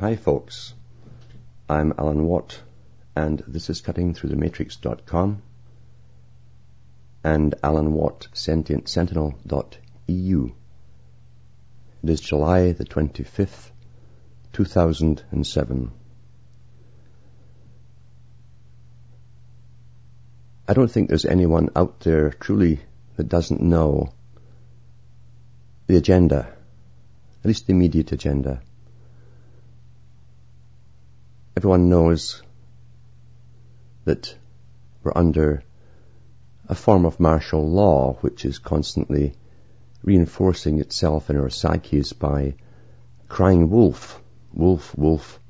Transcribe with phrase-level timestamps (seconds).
[0.00, 0.74] Hi folks,
[1.68, 2.60] I'm Alan Watt
[3.16, 5.42] and this is cutting through the matrix.com
[7.24, 9.34] and Alan Watt Sentinel.eu.
[12.04, 13.72] It is July the 25th,
[14.52, 15.90] 2007.
[20.68, 22.78] I don't think there's anyone out there truly
[23.16, 24.12] that doesn't know
[25.88, 26.46] the agenda,
[27.40, 28.62] at least the immediate agenda.
[31.58, 32.40] Everyone knows
[34.04, 34.32] that
[35.02, 35.64] we're under
[36.68, 39.34] a form of martial law which is constantly
[40.04, 42.54] reinforcing itself in our psyches by
[43.26, 44.22] crying wolf,
[44.52, 45.40] wolf, wolf.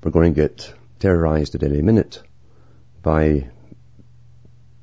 [0.00, 2.22] We're going to get terrorized at any minute
[3.02, 3.50] by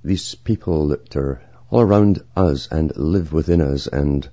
[0.03, 4.30] these people that are all around us and live within us and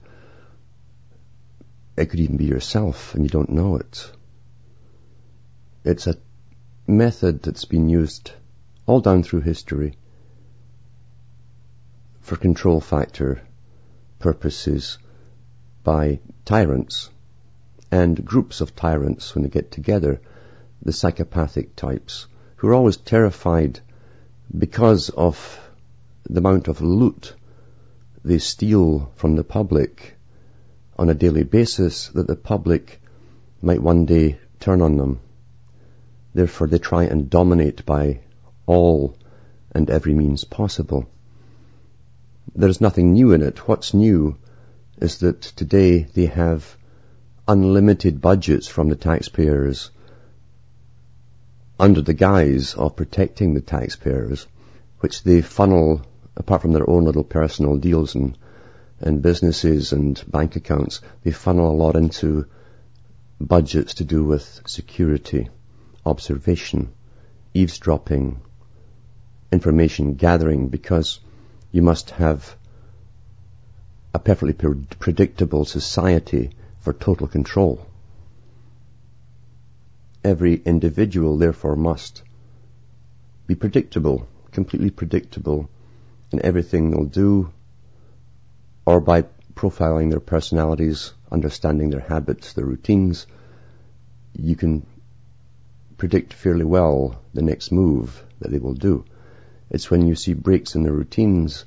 [1.97, 4.11] it could even be yourself and you don't know it.
[5.84, 6.16] It's a
[6.87, 8.33] method that's been used
[8.86, 9.98] all down through history
[12.20, 13.42] for control factor
[14.19, 14.97] purposes
[15.83, 17.11] by tyrants
[17.91, 20.23] and groups of tyrants when they get together,
[20.81, 23.78] the psychopathic types, who are always terrified
[24.56, 25.61] because of
[26.30, 27.34] the amount of loot
[28.25, 30.17] they steal from the public
[30.98, 33.03] on a daily basis that the public
[33.61, 35.20] might one day turn on them.
[36.34, 38.20] Therefore they try and dominate by
[38.66, 39.16] all
[39.72, 41.06] and every means possible.
[42.54, 43.68] There's nothing new in it.
[43.68, 44.36] What's new
[45.00, 46.77] is that today they have
[47.46, 49.90] unlimited budgets from the taxpayers
[51.78, 54.46] under the guise of protecting the taxpayers,
[55.00, 56.02] which they funnel,
[56.36, 58.38] apart from their own little personal deals and,
[59.00, 62.46] and businesses and bank accounts, they funnel a lot into
[63.40, 65.48] budgets to do with security,
[66.06, 66.92] observation,
[67.55, 68.41] eavesdropping,
[69.52, 71.20] information gathering, because
[71.72, 72.56] you must have
[74.12, 74.55] a perfectly
[74.98, 77.86] predictable society for total control.
[80.23, 82.23] Every individual therefore must
[83.46, 85.68] be predictable, completely predictable
[86.33, 87.52] in everything they'll do
[88.86, 89.24] or by
[89.55, 93.27] profiling their personalities, understanding their habits, their routines,
[94.36, 94.86] you can
[96.05, 99.07] predict fairly well the next move that they will do.
[99.70, 101.65] It's when you see breaks in their routines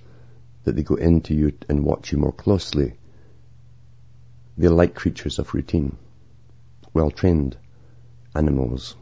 [0.64, 3.00] that they go into you and watch you more closely.
[4.56, 5.98] They're like creatures of routine,
[6.94, 7.58] well trained
[8.36, 8.96] animals.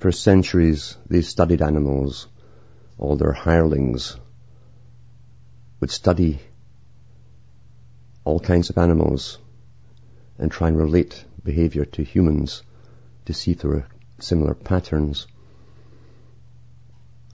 [0.00, 2.28] For centuries, they studied animals.
[2.98, 4.14] All their hirelings
[5.80, 6.38] would study
[8.24, 9.38] all kinds of animals
[10.36, 12.62] and try and relate behavior to humans
[13.26, 13.84] to see through
[14.18, 15.26] similar patterns.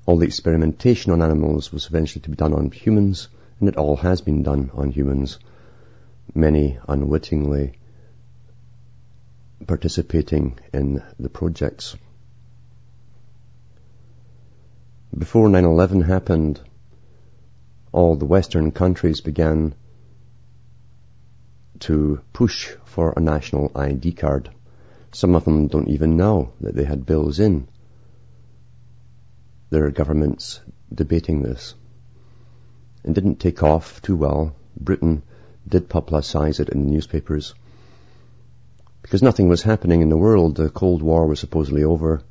[0.07, 3.29] All the experimentation on animals was eventually to be done on humans,
[3.59, 5.39] and it all has been done on humans,
[6.35, 7.75] many unwittingly
[9.67, 11.97] participating in the projects.
[15.17, 16.61] Before 9-11 happened,
[17.93, 19.75] all the Western countries began
[21.81, 24.51] to push for a national ID card.
[25.13, 27.67] Some of them don't even know that they had bills in.
[29.71, 30.61] There are governments
[30.93, 31.75] debating this.
[33.05, 34.55] It didn't take off too well.
[34.79, 35.23] Britain
[35.69, 37.55] did publicize it in the newspapers.
[39.03, 40.57] Because nothing was happening in the world.
[40.57, 42.23] The Cold War was supposedly over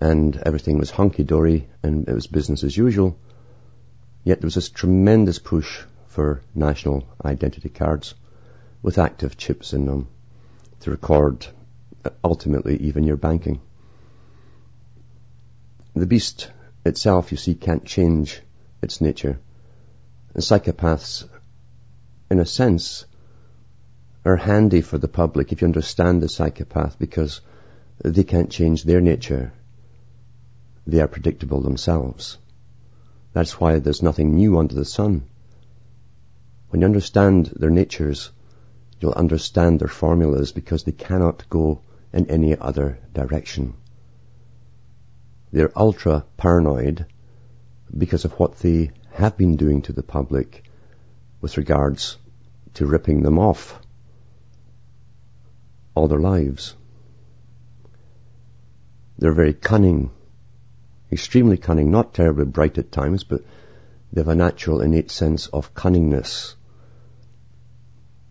[0.00, 3.16] and everything was hunky-dory and it was business as usual.
[4.24, 8.14] Yet there was this tremendous push for national identity cards
[8.82, 10.08] with active chips in them
[10.80, 11.46] to record
[12.22, 13.60] ultimately even your banking.
[15.94, 16.50] The beast
[16.84, 18.40] itself, you see, can't change
[18.82, 19.38] its nature.
[20.34, 21.28] And psychopaths,
[22.30, 23.04] in a sense,
[24.24, 27.40] are handy for the public if you understand the psychopath because
[28.04, 29.52] they can't change their nature.
[30.86, 32.38] They are predictable themselves.
[33.32, 35.24] That's why there's nothing new under the sun.
[36.70, 38.30] When you understand their natures,
[39.00, 41.80] you'll understand their formulas because they cannot go
[42.12, 43.74] in any other direction.
[45.52, 47.06] They're ultra paranoid
[47.96, 50.64] because of what they have been doing to the public
[51.40, 52.18] with regards
[52.74, 53.80] to ripping them off
[55.94, 56.76] all their lives.
[59.18, 60.10] They're very cunning,
[61.10, 63.42] extremely cunning, not terribly bright at times, but
[64.12, 66.54] they have a natural innate sense of cunningness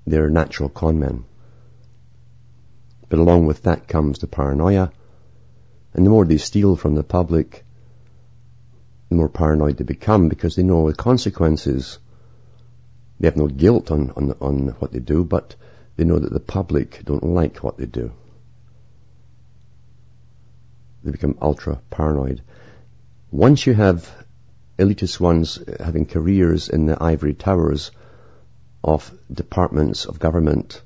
[0.08, 1.26] they're natural con men.
[3.10, 4.92] But along with that comes the paranoia.
[5.94, 7.66] And the more they steal from the public,
[9.10, 12.00] the more paranoid they become because they know the consequences.
[13.20, 15.56] They have no guilt on, on, on what they do, but
[15.96, 18.12] they know that the public don't like what they do.
[21.04, 22.42] They become ultra paranoid.
[23.32, 24.12] Once you have
[24.78, 27.92] elitist ones having careers in the ivory towers
[28.84, 30.82] of departments of government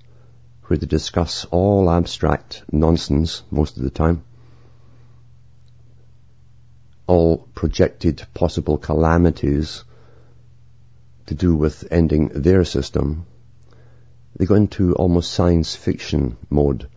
[0.72, 4.24] where they discuss all abstract nonsense most of the time,
[7.08, 9.84] all projected possible calamities
[11.26, 13.26] to do with ending their system,
[14.38, 16.88] they go into almost science fiction mode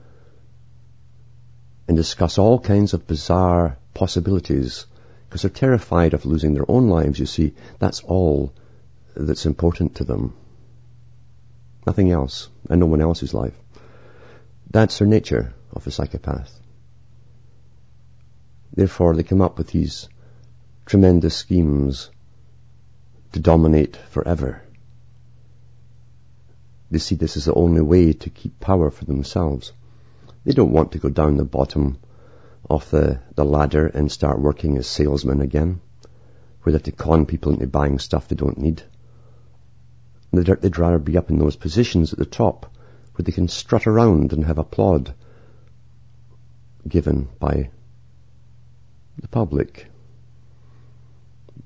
[1.88, 4.86] and discuss all kinds of bizarre possibilities
[5.26, 7.18] because they're terrified of losing their own lives.
[7.18, 8.52] You see, that's all
[9.16, 10.32] that's important to them.
[11.84, 13.63] Nothing else, and no one else's life.
[14.74, 16.60] That's their nature of a psychopath.
[18.74, 20.08] Therefore, they come up with these
[20.84, 22.10] tremendous schemes
[23.30, 24.62] to dominate forever.
[26.90, 29.72] They see this as the only way to keep power for themselves.
[30.44, 31.98] They don't want to go down the bottom
[32.68, 35.82] of the, the ladder and start working as salesmen again,
[36.64, 38.82] where they have to con people into buying stuff they don't need.
[40.32, 42.73] They'd, they'd rather be up in those positions at the top,
[43.14, 45.14] where they can strut around and have applaud
[46.86, 47.70] given by
[49.20, 49.86] the public.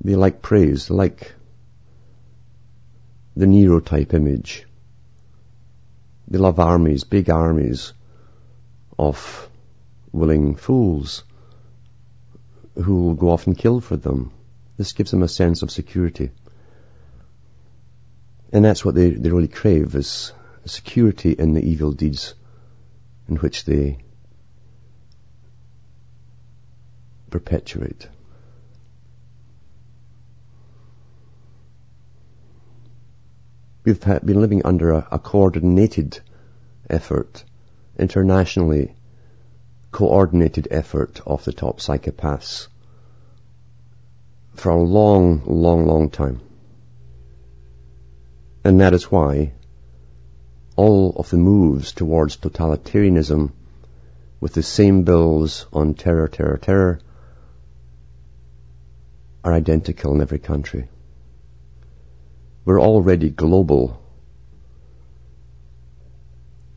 [0.02, 1.34] They like praise, they like
[3.36, 4.66] the Nero type image.
[6.28, 7.94] They love armies, big armies
[8.98, 9.48] of
[10.12, 11.24] willing fools
[12.74, 14.32] who will go off and kill for them.
[14.76, 16.30] This gives them a sense of security.
[18.52, 20.32] And that's what they, they really crave is
[20.64, 22.34] security in the evil deeds
[23.28, 23.98] in which they
[27.30, 28.08] perpetuate.
[33.84, 36.20] We've been living under a, a coordinated
[36.90, 37.44] effort
[37.98, 38.94] internationally
[39.90, 42.68] coordinated effort of the top psychopaths
[44.54, 46.40] for a long, long, long time.
[48.64, 49.52] And that is why
[50.78, 53.50] all of the moves towards totalitarianism
[54.40, 57.00] with the same bills on terror, terror, terror
[59.44, 60.88] are identical in every country.
[62.64, 64.00] We're already global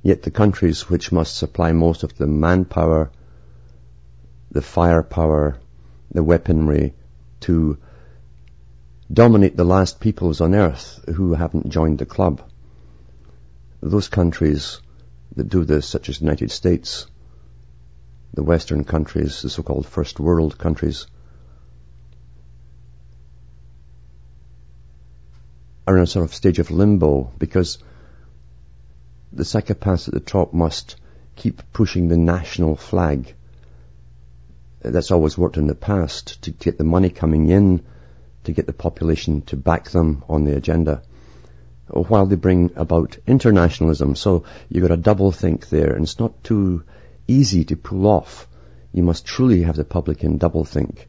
[0.03, 3.11] Yet the countries which must supply most of the manpower,
[4.49, 5.59] the firepower,
[6.11, 6.95] the weaponry
[7.41, 7.77] to
[9.13, 12.41] dominate the last peoples on earth who haven't joined the club.
[13.81, 14.79] Those countries
[15.35, 17.07] that do this, such as the United States,
[18.33, 21.07] the Western countries, the so-called first world countries,
[25.87, 27.79] are in a sort of stage of limbo because
[29.33, 30.95] the psychopaths at the top must
[31.35, 33.33] keep pushing the national flag.
[34.81, 37.83] That's always worked in the past to get the money coming in,
[38.43, 41.01] to get the population to back them on the agenda,
[41.93, 44.15] while they bring about internationalism.
[44.15, 46.83] So you've got a double think there, and it's not too
[47.27, 48.47] easy to pull off.
[48.91, 51.07] You must truly have the public in double think.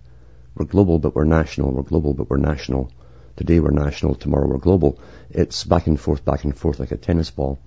[0.55, 1.73] We're global, but we're national.
[1.73, 2.91] We're global, but we're national.
[3.35, 4.99] Today we're national, tomorrow we're global.
[5.31, 7.59] It's back and forth, back and forth like a tennis ball.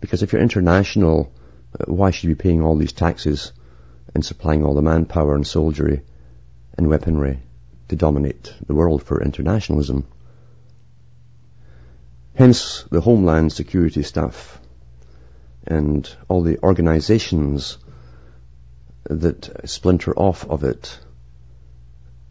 [0.00, 1.30] Because if you're international,
[1.78, 3.52] uh, why should you be paying all these taxes
[4.14, 6.02] and supplying all the manpower and soldiery
[6.78, 7.40] and weaponry
[7.88, 10.06] to dominate the world for internationalism?
[12.34, 14.60] Hence the Homeland Security staff
[15.66, 17.78] and all the organizations
[19.04, 20.98] that splinter off of it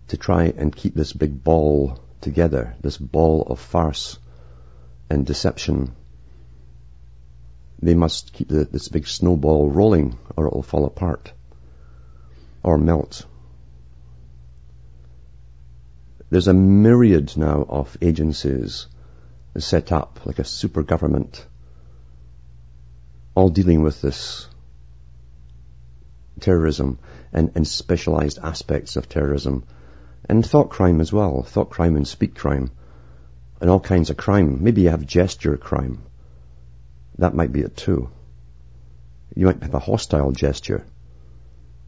[0.08, 4.18] to try and keep this big ball together, this ball of farce
[5.10, 5.96] and deception
[7.82, 11.34] they must keep the, this big snowball rolling or it will fall apart
[12.64, 13.26] or melt.
[16.30, 18.88] There's a myriad now of agencies
[19.58, 21.46] set up like a super government
[23.36, 24.48] all dealing with this
[26.40, 27.00] terrorism
[27.34, 29.64] and, and specialized aspects of terrorism
[30.28, 32.72] and thought crime as well, thought crime and speak crime
[33.60, 34.64] and all kinds of crime.
[34.64, 36.02] Maybe you have gesture crime
[37.18, 38.10] that might be it too.
[39.36, 40.86] You might have a hostile gesture.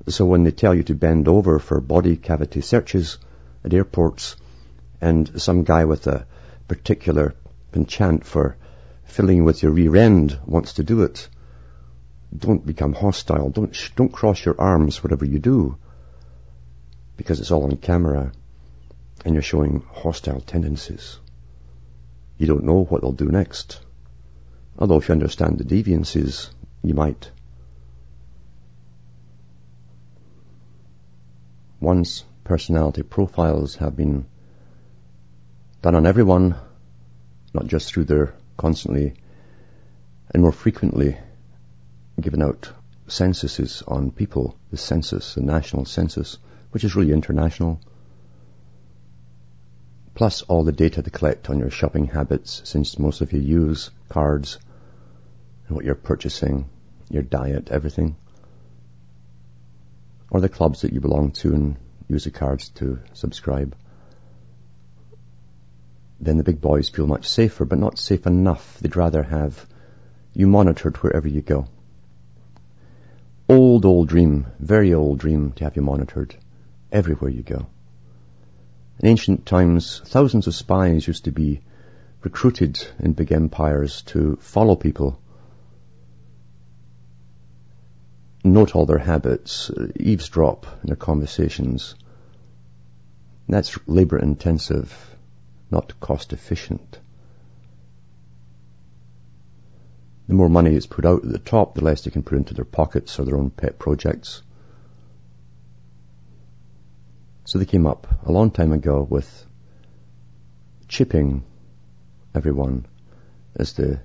[0.07, 3.17] So when they tell you to bend over for body cavity searches
[3.63, 4.35] at airports
[5.01, 6.27] and some guy with a
[6.67, 7.33] particular
[7.73, 8.55] penchant for
[9.03, 11.27] filling with your rear end wants to do it,
[12.35, 13.49] don't become hostile.
[13.49, 15.77] Don't, don't cross your arms, whatever you do.
[17.17, 18.31] Because it's all on camera
[19.25, 21.19] and you're showing hostile tendencies.
[22.37, 23.79] You don't know what they'll do next.
[24.77, 26.49] Although if you understand the deviances,
[26.81, 27.29] you might.
[31.79, 34.25] Once personality profiles have been
[35.81, 36.55] done on everyone,
[37.53, 39.13] not just through their constantly
[40.33, 41.17] and more frequently
[42.19, 42.71] given out
[43.07, 46.37] censuses on people, the census, the national census,
[46.71, 47.79] which is really international,
[50.15, 53.91] plus all the data to collect on your shopping habits, since most of you use
[54.09, 54.59] cards
[55.67, 56.69] and what you're purchasing,
[57.09, 58.15] your diet, everything,
[60.29, 63.75] or the clubs that you belong to and use the cards to subscribe.
[66.23, 68.79] Then the big boys feel much safer, but not safe enough.
[68.79, 69.65] They'd rather have
[70.33, 71.67] you monitored wherever you go.
[73.49, 76.33] Old, old dream, very old dream to have you monitored
[76.93, 77.65] everywhere you go.
[78.99, 81.61] In ancient times, thousands of spies used to be
[82.21, 85.19] recruited in big empires to follow people,
[88.45, 91.95] note all their habits, eavesdrop in their conversations.
[93.49, 95.12] That's labor intensive,
[95.73, 96.99] not cost efficient.
[100.27, 102.53] The more money is put out at the top, the less they can put into
[102.53, 104.41] their pockets or their own pet projects.
[107.45, 109.45] So they came up a long time ago with
[110.87, 111.43] chipping
[112.33, 112.85] everyone
[113.55, 113.99] as the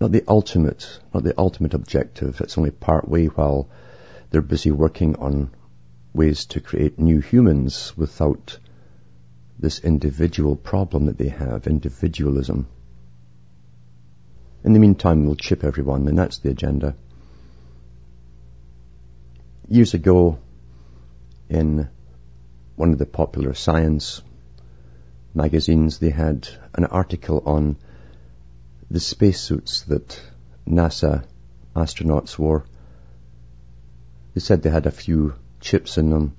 [0.00, 2.40] not the ultimate, not the ultimate objective.
[2.40, 3.68] It's only part way while
[4.30, 5.50] they're busy working on
[6.12, 8.58] ways to create new humans without
[9.60, 12.66] this individual problem that they have, individualism.
[14.64, 16.94] In the meantime, we'll chip everyone, and that's the agenda.
[19.68, 20.38] Years ago,
[21.48, 21.88] in
[22.76, 24.22] one of the popular science
[25.34, 27.76] magazines, they had an article on
[28.90, 30.20] the spacesuits that
[30.66, 31.24] NASA
[31.76, 32.64] astronauts wore.
[34.34, 36.36] They said they had a few chips in them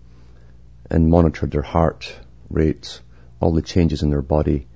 [0.90, 2.14] and monitored their heart
[2.50, 3.02] rate,
[3.42, 4.68] all the changes in their body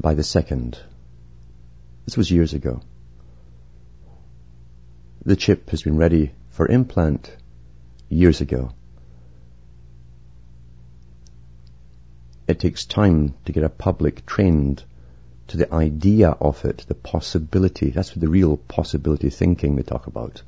[0.00, 0.78] by the second.
[2.04, 2.82] This was years ago.
[5.24, 7.34] The chip has been ready for implant
[8.08, 8.72] years ago.
[12.48, 14.82] It takes time to get a public trained
[15.48, 17.90] to the idea of it, the possibility.
[17.90, 20.42] That's the real possibility thinking they talk about.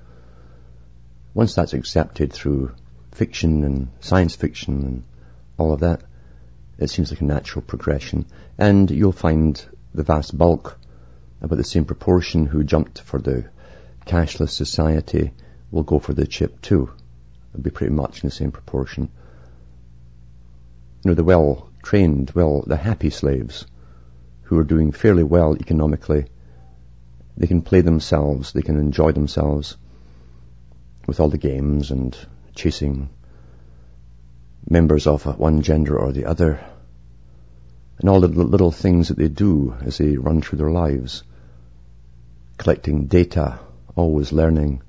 [1.35, 2.75] Once that's accepted through
[3.13, 5.05] fiction and science fiction and
[5.59, 6.01] all of that,
[6.81, 8.27] it seems like a natural progression.
[8.59, 9.63] And you'll find
[9.95, 10.79] the vast bulk,
[11.43, 13.45] about the same proportion who jumped for the
[14.07, 15.33] cashless society
[15.71, 16.91] will go for the chip too.
[17.53, 19.09] It'll be pretty much in the same proportion.
[21.05, 23.67] You know, the well trained, well, the happy slaves
[24.43, 26.27] who are doing fairly well economically,
[27.37, 29.77] they can play themselves, they can enjoy themselves
[31.07, 32.17] with all the games and
[32.55, 33.09] chasing
[34.69, 36.61] members of one gender or the other,
[37.99, 41.23] and all the little things that they do as they run through their lives,
[42.59, 43.59] collecting data,
[43.97, 44.83] always learning,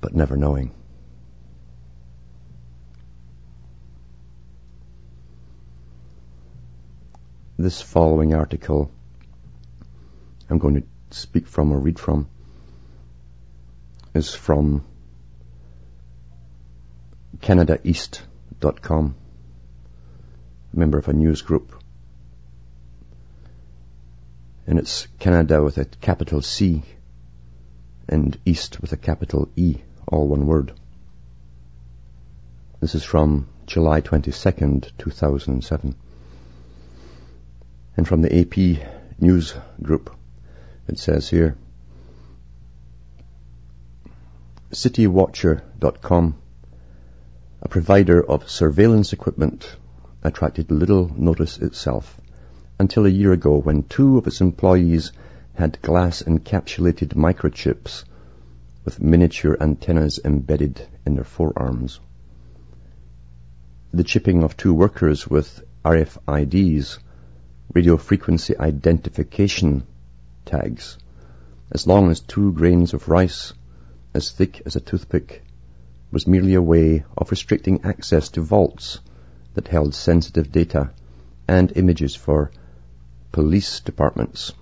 [0.00, 0.72] but never knowing.
[7.62, 8.90] this following article
[10.50, 12.28] I'm going to speak from or read from
[14.14, 14.84] is from
[18.64, 19.12] A
[20.72, 21.72] member of a news group.
[24.66, 26.82] And it's Canada with a capital C
[28.08, 29.76] and East with a capital E,
[30.06, 30.72] all one word.
[32.80, 35.94] This is from July 22nd, 2007
[37.96, 38.86] and from the AP
[39.20, 40.14] News Group.
[40.88, 41.56] It says here,
[44.72, 46.41] CityWatcher.com,
[47.64, 49.76] a provider of surveillance equipment,
[50.24, 52.20] attracted little notice itself
[52.80, 55.12] until a year ago when two of its employees
[55.54, 58.02] had glass encapsulated microchips
[58.84, 62.00] with miniature antennas embedded in their forearms.
[63.94, 66.98] The chipping of two workers with RFIDs
[67.72, 69.84] radio frequency identification
[70.44, 70.98] tags
[71.70, 73.52] as long as two grains of rice
[74.14, 75.44] as thick as a toothpick
[76.12, 79.00] was merely a way of restricting access to vaults
[79.54, 80.90] that held sensitive data
[81.48, 82.52] and images for
[83.32, 84.52] police departments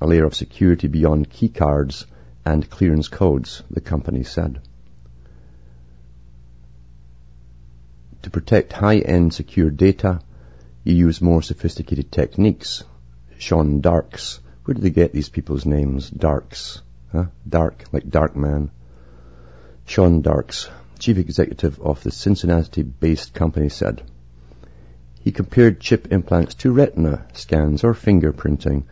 [0.00, 2.04] a layer of security beyond keycards
[2.44, 4.60] and clearance codes, the company said.
[8.22, 10.20] To protect high-end secure data,
[10.84, 12.84] you use more sophisticated techniques.
[13.38, 14.40] Sean Darks.
[14.64, 16.10] Where did they get these people's names?
[16.10, 16.82] Darks.
[17.12, 17.26] Huh?
[17.48, 18.70] Dark, like dark man.
[19.86, 24.02] Sean Darks, chief executive of the Cincinnati-based company said,
[25.20, 28.84] he compared chip implants to retina scans or fingerprinting.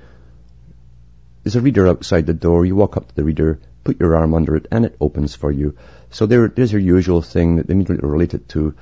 [1.43, 2.67] There's a reader outside the door.
[2.67, 5.53] You walk up to the reader, put your arm under it, and it opens for
[5.53, 5.77] you.
[6.11, 8.75] So there, there's your usual thing that immediately relate it to,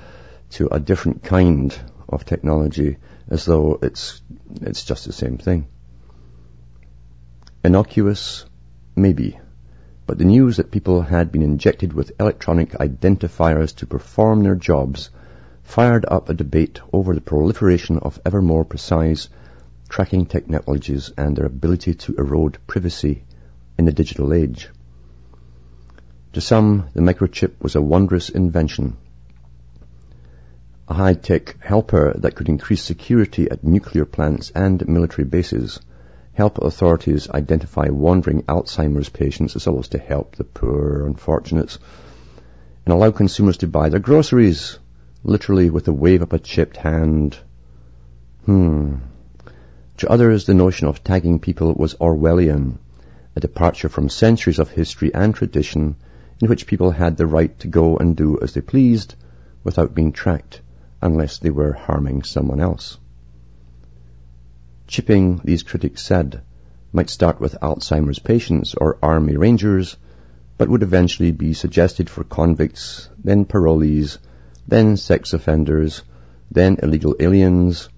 [0.52, 2.96] to a different kind of technology
[3.28, 4.22] as though it's,
[4.60, 5.66] it's just the same thing.
[7.64, 8.46] Innocuous?
[8.96, 9.38] Maybe.
[10.04, 15.10] But the news that people had been injected with electronic identifiers to perform their jobs
[15.62, 19.28] fired up a debate over the proliferation of ever more precise
[19.88, 23.22] tracking technologies and their ability to erode privacy
[23.78, 24.70] in the digital age.
[26.32, 28.96] To some, the microchip was a wondrous invention,
[30.88, 35.78] a high-tech helper that could increase security at nuclear plants and military bases,
[36.34, 41.78] help authorities identify wandering Alzheimer's patients as well as to help the poor unfortunates,
[42.84, 44.78] and allow consumers to buy their groceries
[45.24, 47.36] literally with a wave of a chipped hand.
[48.46, 48.96] Hmm.
[49.98, 52.78] To others, the notion of tagging people was Orwellian,
[53.36, 55.96] a departure from centuries of history and tradition
[56.40, 59.14] in which people had the right to go and do as they pleased
[59.62, 60.60] without being tracked
[61.00, 62.98] unless they were harming someone else.
[64.92, 66.42] Chipping, these critics said,
[66.92, 69.96] might start with Alzheimer's patients or army rangers,
[70.58, 74.18] but would eventually be suggested for convicts, then parolees,
[74.68, 76.02] then sex offenders,
[76.50, 77.88] then illegal aliens,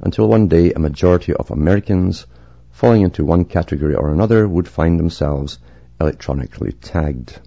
[0.00, 2.26] until one day a majority of Americans
[2.72, 5.60] falling into one category or another would find themselves
[6.00, 7.38] electronically tagged.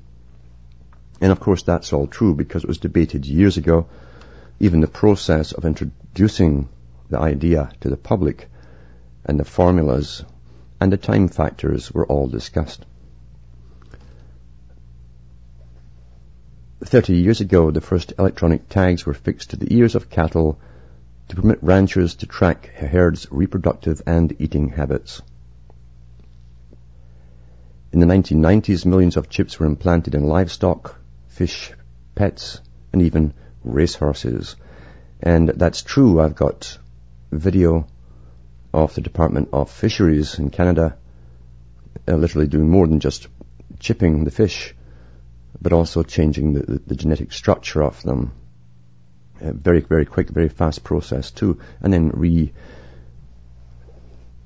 [1.20, 3.88] And of course that's all true because it was debated years ago.
[4.62, 6.70] Even the process of introducing
[7.10, 8.48] the idea to the public
[9.26, 10.24] and the formulas
[10.80, 12.86] and the time factors were all discussed.
[16.84, 20.60] 30 years ago, the first electronic tags were fixed to the ears of cattle
[21.30, 25.22] to permit ranchers to track herds' reproductive and eating habits.
[27.94, 31.72] In the 1990s, millions of chips were implanted in livestock, fish,
[32.16, 32.60] pets,
[32.92, 33.34] and even
[33.64, 34.56] racehorses.
[35.22, 36.20] And that's true.
[36.20, 36.78] I've got
[37.32, 37.88] video
[38.74, 40.98] of the Department of Fisheries in Canada
[42.08, 43.28] uh, literally doing more than just
[43.80, 44.74] chipping the fish
[45.62, 48.34] but also changing the, the genetic structure of them.
[49.42, 51.60] Uh, very, very quick, very fast process too.
[51.82, 52.52] And then re,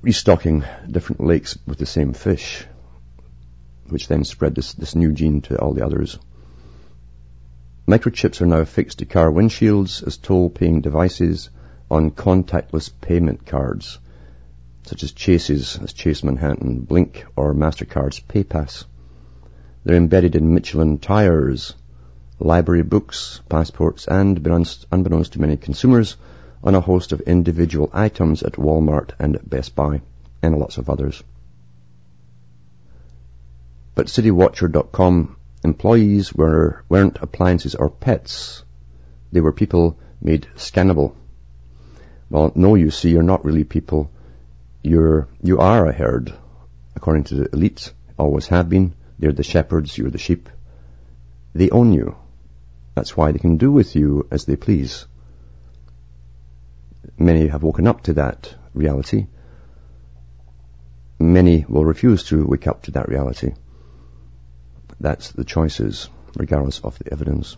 [0.02, 2.66] restocking different lakes with the same fish,
[3.90, 6.20] which then spread this, this new gene to all the others.
[7.88, 11.50] Microchips are now fixed to car windshields as toll-paying devices
[11.90, 13.98] on contactless payment cards,
[14.88, 18.86] such as Chase's, as Chase Manhattan, Blink, or MasterCard's PayPass.
[19.84, 21.74] They're embedded in Michelin tires,
[22.40, 26.16] library books, passports, and unbeknownst to many consumers,
[26.64, 30.02] on a host of individual items at Walmart and Best Buy,
[30.42, 31.22] and lots of others.
[33.94, 38.64] But CityWatcher.com employees were, weren't appliances or pets.
[39.32, 41.14] They were people made scannable.
[42.30, 44.12] Well, no, you see, you're not really people.
[44.84, 46.34] You're, you are a herd,
[46.96, 50.50] according to the elites, always have been, they're the shepherds, you're the sheep.
[51.54, 52.16] They own you.
[52.96, 55.06] That's why they can do with you as they please.
[57.18, 59.28] Many have woken up to that reality.
[61.20, 63.54] Many will refuse to wake up to that reality.
[65.00, 67.58] That's the choices, regardless of the evidence.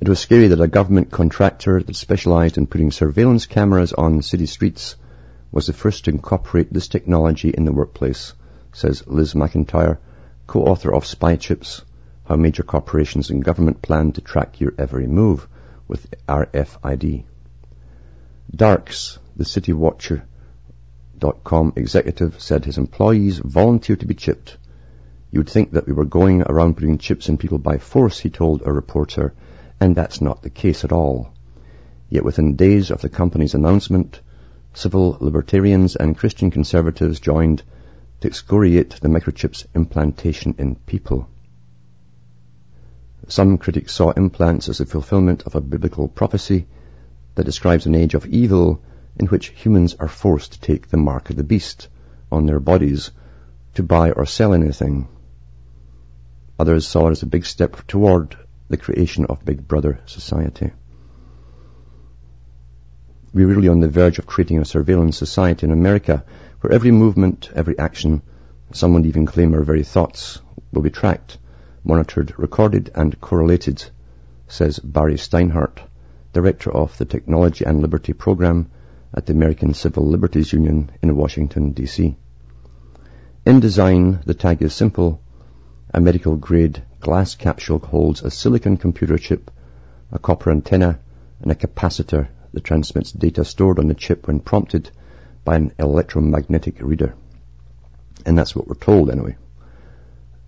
[0.00, 4.46] It was scary that a government contractor that specialized in putting surveillance cameras on city
[4.46, 4.96] streets
[5.52, 8.32] was the first to incorporate this technology in the workplace
[8.72, 9.98] says Liz McIntyre,
[10.46, 11.82] co-author of Spy Chips,
[12.24, 15.46] How Major Corporations and Government Plan to Track Your Every Move
[15.86, 17.24] with RFID.
[18.50, 24.56] Darks, the CityWatcher.com executive, said his employees volunteered to be chipped.
[25.30, 28.30] You would think that we were going around putting chips in people by force, he
[28.30, 29.34] told a reporter,
[29.80, 31.32] and that's not the case at all.
[32.10, 34.20] Yet within days of the company's announcement,
[34.74, 37.62] civil libertarians and Christian conservatives joined
[38.20, 41.28] to excoriate the microchip's implantation in people.
[43.28, 46.66] Some critics saw implants as a fulfillment of a biblical prophecy
[47.34, 48.82] that describes an age of evil
[49.16, 51.88] in which humans are forced to take the mark of the beast
[52.30, 53.12] on their bodies
[53.74, 55.08] to buy or sell anything.
[56.58, 58.36] Others saw it as a big step toward
[58.70, 60.70] the creation of Big Brother society.
[63.34, 66.24] We're really on the verge of creating a surveillance society in America
[66.60, 68.22] where every movement, every action,
[68.72, 70.40] some would even claim our very thoughts,
[70.72, 71.38] will be tracked,
[71.82, 73.84] monitored, recorded and correlated,
[74.46, 75.80] says Barry Steinhardt,
[76.32, 78.70] Director of the Technology and Liberty Program
[79.12, 82.16] at the American Civil Liberties Union in Washington, D.C.
[83.44, 85.20] In design, the tag is simple.
[85.92, 89.50] A medical grade glass capsule holds a silicon computer chip,
[90.12, 91.00] a copper antenna,
[91.42, 94.90] and a capacitor that transmits data stored on the chip when prompted
[95.44, 97.14] by an electromagnetic reader.
[98.24, 99.36] And that's what we're told anyway.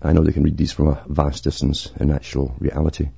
[0.01, 3.09] I know they can read these from a vast distance in actual reality.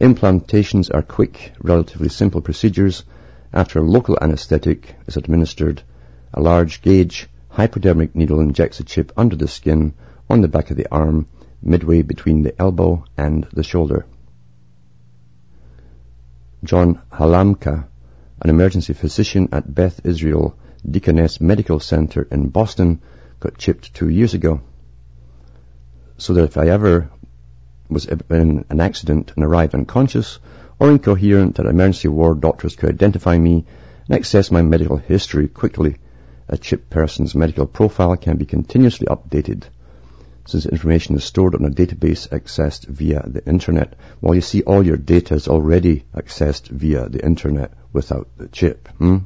[0.00, 3.04] Implantations are quick, relatively simple procedures.
[3.52, 5.82] After a local anesthetic is administered,
[6.32, 9.92] a large gauge hypodermic needle injects a chip under the skin
[10.30, 11.26] on the back of the arm,
[11.62, 14.06] midway between the elbow and the shoulder.
[16.62, 17.86] John Halamka,
[18.42, 20.56] an emergency physician at Beth Israel
[20.88, 23.00] Deaconess Medical Center in Boston,
[23.38, 24.60] got chipped two years ago.
[26.18, 27.10] So that if I ever
[27.88, 30.38] was in an accident and arrived unconscious
[30.78, 33.66] or incoherent at emergency ward, doctors could identify me
[34.06, 35.96] and access my medical history quickly.
[36.48, 39.64] A chipped person's medical profile can be continuously updated
[40.50, 43.94] since information is stored on a database accessed via the internet.
[44.18, 48.88] While you see all your data is already accessed via the internet without the chip.
[48.98, 49.18] Hmm?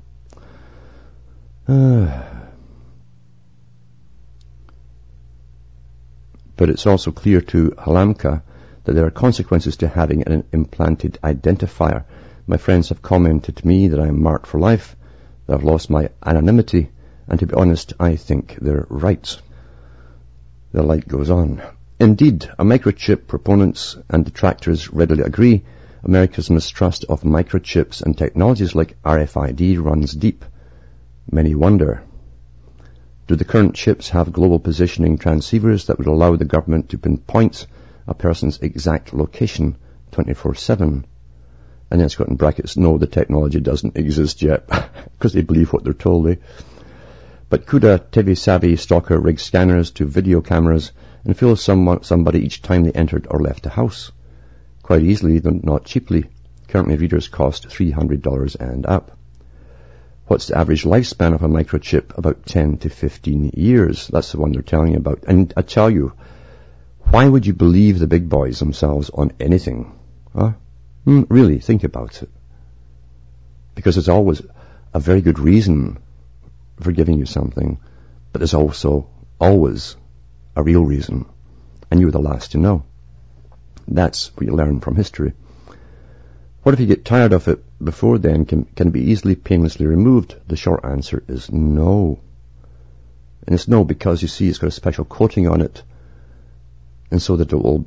[6.57, 8.43] but it's also clear to Halamka
[8.85, 12.05] that there are consequences to having an implanted identifier.
[12.47, 14.95] My friends have commented to me that I am marked for life,
[15.47, 16.91] that I've lost my anonymity,
[17.27, 19.41] and to be honest, I think they're right.
[20.75, 21.63] The light goes on.
[22.01, 25.63] Indeed, a microchip proponents and detractors readily agree
[26.03, 30.45] America's mistrust of microchips and technologies like RFID runs deep.
[31.31, 32.03] Many wonder,
[33.29, 37.69] do the current chips have global positioning transceivers that would allow the government to pinpoint
[38.09, 39.77] a person's exact location
[40.11, 40.81] 24-7?
[40.81, 41.05] And
[41.89, 44.67] then it's got in brackets, no, the technology doesn't exist yet,
[45.13, 46.31] because they believe what they're told.
[46.31, 46.35] Eh?
[47.55, 50.91] But could a TV-savvy stalker rig scanners to video cameras
[51.25, 54.11] and fool someone, somebody each time they entered or left a house?
[54.83, 56.25] Quite easily, though not cheaply.
[56.67, 59.17] Currently readers cost $300 and up.
[60.27, 62.19] What's the average lifespan of a microchip?
[62.19, 64.09] About 10 to 15 years.
[64.09, 65.23] That's the one they're telling you about.
[65.29, 66.13] And I tell you,
[67.03, 69.97] why would you believe the big boys themselves on anything?
[70.35, 70.55] Huh?
[71.07, 72.31] Mm, really, think about it.
[73.77, 74.43] Because there's always
[74.93, 75.99] a very good reason
[76.81, 77.79] for giving you something,
[78.33, 79.09] but there's also
[79.41, 79.97] always
[80.57, 81.27] a real reason.
[81.91, 82.85] And you're the last to know.
[83.87, 85.33] That's what you learn from history.
[86.63, 88.47] What if you get tired of it before then?
[88.47, 90.35] Can, can it be easily, painlessly removed?
[90.49, 92.19] The short answer is no.
[93.47, 95.83] And it's no because you see it's got a special coating on it
[97.15, 97.87] and so that it will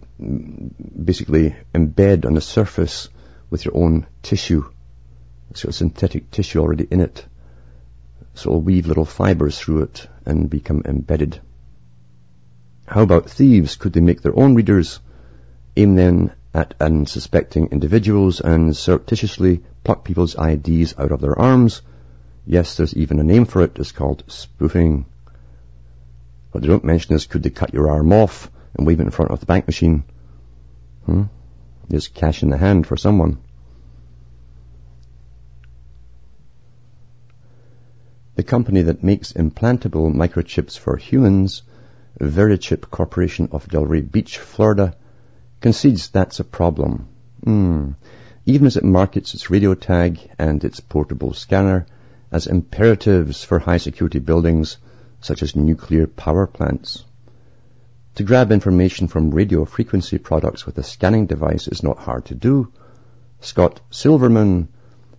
[1.04, 3.10] basically embed on the surface
[3.50, 4.64] with your own tissue.
[5.50, 7.26] It's got synthetic tissue already in it.
[8.38, 11.42] So weave little fibers through it and become embedded.
[12.86, 13.76] How about thieves?
[13.78, 15.00] Could they make their own readers?
[15.76, 21.82] Aim then at unsuspecting individuals and surreptitiously pluck people's IDs out of their arms.
[22.46, 23.80] Yes, there's even a name for it.
[23.80, 25.08] It's called spoofing.
[26.52, 29.10] What they don't mention is could they cut your arm off and wave it in
[29.10, 30.04] front of the bank machine?
[31.08, 31.24] Hmm?
[31.90, 33.40] There's cash in the hand for someone.
[38.38, 41.64] The company that makes implantable microchips for humans,
[42.22, 44.96] Verichip Corporation of Delray Beach, Florida,
[45.60, 47.08] concedes that's a problem.
[47.44, 47.96] Mm.
[48.46, 51.88] Even as it markets its radio tag and its portable scanner
[52.32, 54.78] as imperatives for high security buildings
[55.20, 57.06] such as nuclear power plants.
[58.18, 62.36] To grab information from radio frequency products with a scanning device is not hard to
[62.36, 62.72] do.
[63.42, 64.68] Scott Silverman,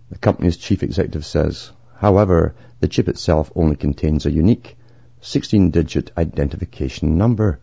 [0.09, 4.77] the company's chief executive says, however, the chip itself only contains a unique
[5.21, 7.59] 16-digit identification number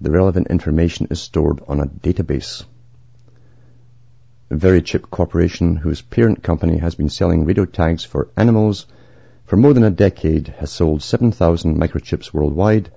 [0.00, 2.64] the relevant information is stored on a database.
[4.48, 8.86] Verichip Corporation, whose parent company has been selling radio tags for animals
[9.44, 12.90] for more than a decade, has sold 7,000 microchips worldwide,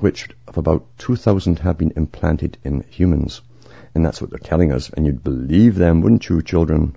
[0.00, 3.40] which of about 2,000 have been implanted in humans.
[3.94, 6.96] And that's what they're telling us, and you'd believe them, wouldn't you, children?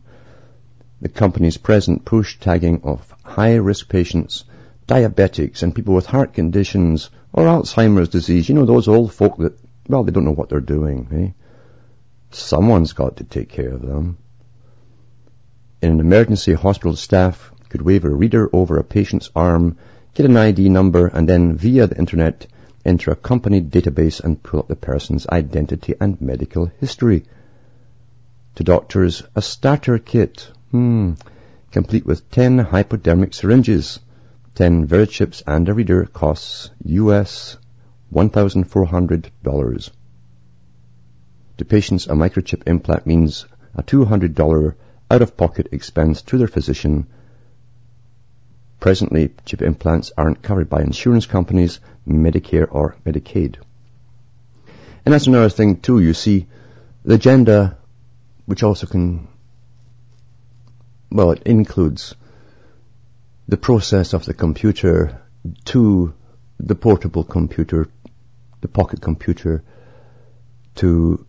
[1.01, 4.43] The company's present push tagging of high-risk patients,
[4.87, 8.49] diabetics, and people with heart conditions or Alzheimer's disease.
[8.49, 9.57] You know, those old folk that,
[9.87, 11.31] well, they don't know what they're doing, eh?
[12.31, 14.17] Someone's got to take care of them.
[15.81, 19.77] In an emergency, hospital staff could wave a reader over a patient's arm,
[20.13, 22.47] get an ID number, and then via the internet
[22.85, 27.23] enter a company database and pull up the person's identity and medical history.
[28.55, 31.13] To doctors, a starter kit, hmm,
[31.71, 33.99] complete with 10 hypodermic syringes,
[34.55, 37.57] 10 Verichips and a reader costs US
[38.13, 39.91] $1,400.
[41.57, 44.75] To patients, a microchip implant means a $200
[45.11, 47.07] out-of-pocket expense to their physician.
[48.79, 53.57] Presently, chip implants aren't covered by insurance companies, Medicare or Medicaid.
[55.05, 56.47] And that's another thing too, you see,
[57.03, 57.77] the agenda,
[58.45, 59.27] which also can,
[61.11, 62.15] well, it includes
[63.47, 65.21] the process of the computer
[65.65, 66.13] to
[66.59, 67.87] the portable computer,
[68.61, 69.63] the pocket computer,
[70.75, 71.25] to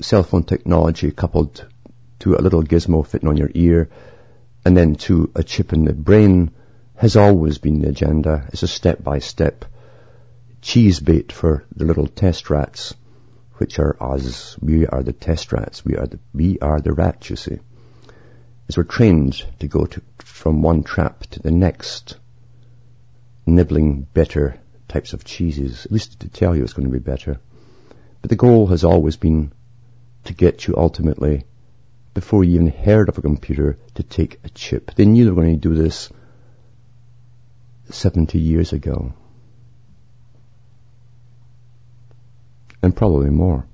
[0.00, 1.66] cell phone technology coupled
[2.20, 3.88] to a little gizmo fitting on your ear
[4.64, 6.50] and then to a chip in the brain
[6.96, 8.48] has always been the agenda.
[8.52, 9.64] It's a step-by-step
[10.62, 12.94] cheese bait for the little test rats,
[13.54, 14.56] which are us.
[14.60, 15.84] We are the test rats.
[15.84, 17.58] We are the, we are the rats, you see.
[18.68, 22.16] As we're trained to go to, from one trap to the next,
[23.46, 27.40] nibbling better types of cheeses, at least to tell you it's going to be better.
[28.22, 29.52] But the goal has always been
[30.24, 31.44] to get you ultimately,
[32.14, 34.94] before you even heard of a computer, to take a chip.
[34.94, 36.10] They knew they were going to do this
[37.90, 39.12] 70 years ago.
[42.82, 43.66] And probably more.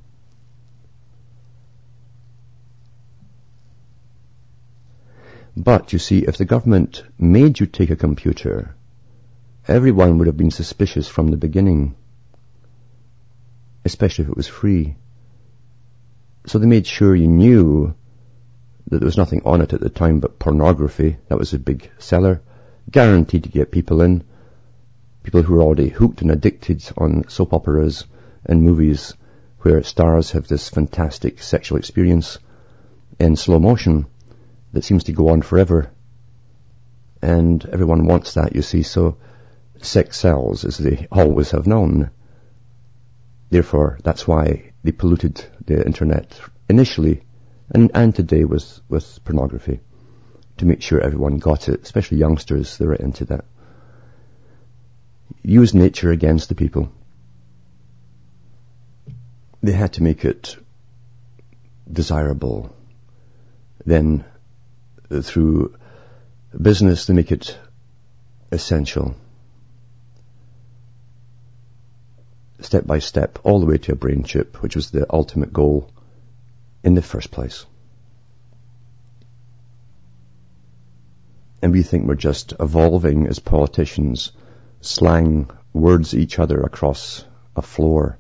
[5.63, 8.75] But you see, if the government made you take a computer,
[9.69, 11.97] everyone would have been suspicious from the beginning,
[13.85, 14.97] especially if it was free.
[16.47, 17.95] So they made sure you knew
[18.89, 21.19] that there was nothing on it at the time but pornography.
[21.29, 22.41] That was a big seller.
[22.91, 24.25] Guaranteed to get people in.
[25.25, 28.07] People who are already hooked and addicted on soap operas
[28.47, 29.13] and movies
[29.59, 32.39] where stars have this fantastic sexual experience
[33.19, 34.07] in slow motion
[34.73, 35.91] that seems to go on forever.
[37.23, 39.19] And everyone wants that, you see, so
[39.83, 42.11] sex sells, as they always have known.
[43.51, 47.23] Therefore, that's why they polluted the internet initially
[47.71, 49.81] and, and today with, with pornography
[50.59, 53.45] to make sure everyone got it, especially youngsters, they were into that.
[55.43, 56.93] Use nature against the people.
[59.63, 60.57] They had to make it
[61.91, 62.75] desirable.
[63.87, 64.25] Then
[65.11, 65.77] through
[66.61, 67.59] business, they make it
[68.53, 69.17] essential.
[72.61, 75.91] step by step all the way to a brain chip, which was the ultimate goal
[76.83, 77.67] in the first place.
[81.63, 84.33] And we think we're just evolving as politicians,
[84.81, 88.19] slang words each other across a floor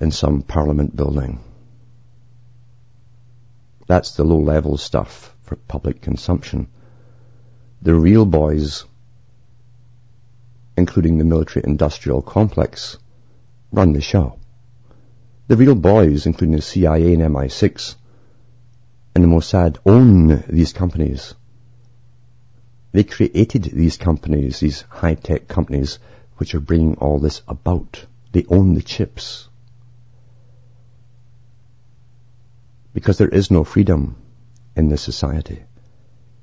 [0.00, 1.40] in some parliament building.
[3.88, 6.68] That's the low level stuff for public consumption.
[7.82, 8.84] The real boys,
[10.76, 12.98] including the military industrial complex,
[13.72, 14.38] run the show.
[15.48, 17.96] The real boys, including the CIA and MI6
[19.16, 21.34] and the Mossad, own these companies.
[22.92, 25.98] They created these companies, these high-tech companies,
[26.36, 28.06] which are bringing all this about.
[28.30, 29.48] They own the chips.
[32.94, 34.19] Because there is no freedom
[34.80, 35.62] in this society.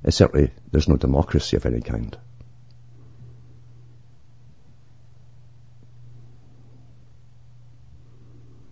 [0.03, 2.17] And certainly, there's no democracy of any kind.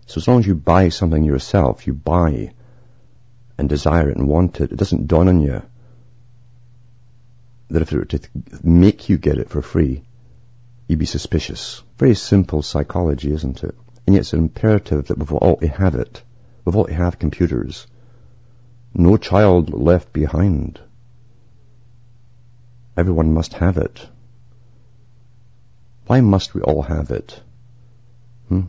[0.06, 2.54] So as long as you buy something yourself, you buy
[3.58, 5.62] and desire it and want it, it doesn't dawn on you
[7.68, 8.20] that if it were to
[8.62, 10.04] make you get it for free,
[10.86, 11.82] you'd be suspicious.
[11.98, 13.74] Very simple psychology, isn't it?
[14.06, 16.22] And yet it's an imperative that we've all to have it.
[16.64, 17.88] We've all to have computers.
[18.98, 20.80] No child left behind.
[22.96, 24.08] Everyone must have it.
[26.06, 27.38] Why must we all have it?
[28.48, 28.62] Hmm?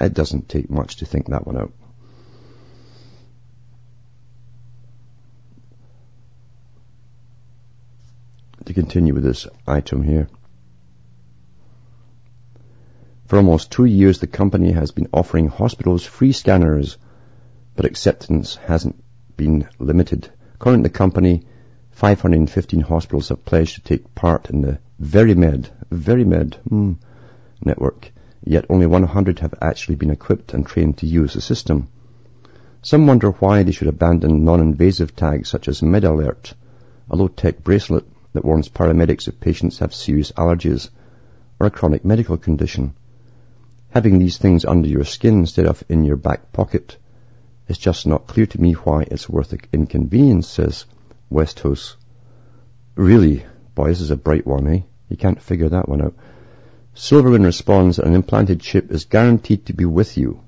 [0.00, 1.72] It doesn't take much to think that one out.
[8.64, 10.30] To continue with this item here.
[13.26, 16.96] For almost two years, the company has been offering hospitals free scanners,
[17.74, 19.02] but acceptance hasn't
[19.36, 21.42] been limited to the company,
[21.90, 26.92] 515 hospitals have pledged to take part in the VeriMed, VeriMed hmm,
[27.62, 28.10] network,
[28.42, 31.88] yet only 100 have actually been equipped and trained to use the system.
[32.82, 36.54] Some wonder why they should abandon non-invasive tags such as MedAlert,
[37.10, 40.88] a low-tech bracelet that warns paramedics if patients have serious allergies
[41.60, 42.94] or a chronic medical condition.
[43.90, 46.96] Having these things under your skin instead of in your back pocket
[47.68, 50.84] is just not clear to me why it's worth the inconvenience, says
[51.30, 51.96] Westhouse.
[52.94, 54.80] Really, boy, this is a bright one, eh?
[55.08, 56.14] You can't figure that one out.
[56.94, 60.40] Silverman responds an implanted chip is guaranteed to be with you.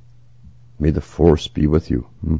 [0.78, 2.06] May the force be with you.
[2.22, 2.36] Hmm.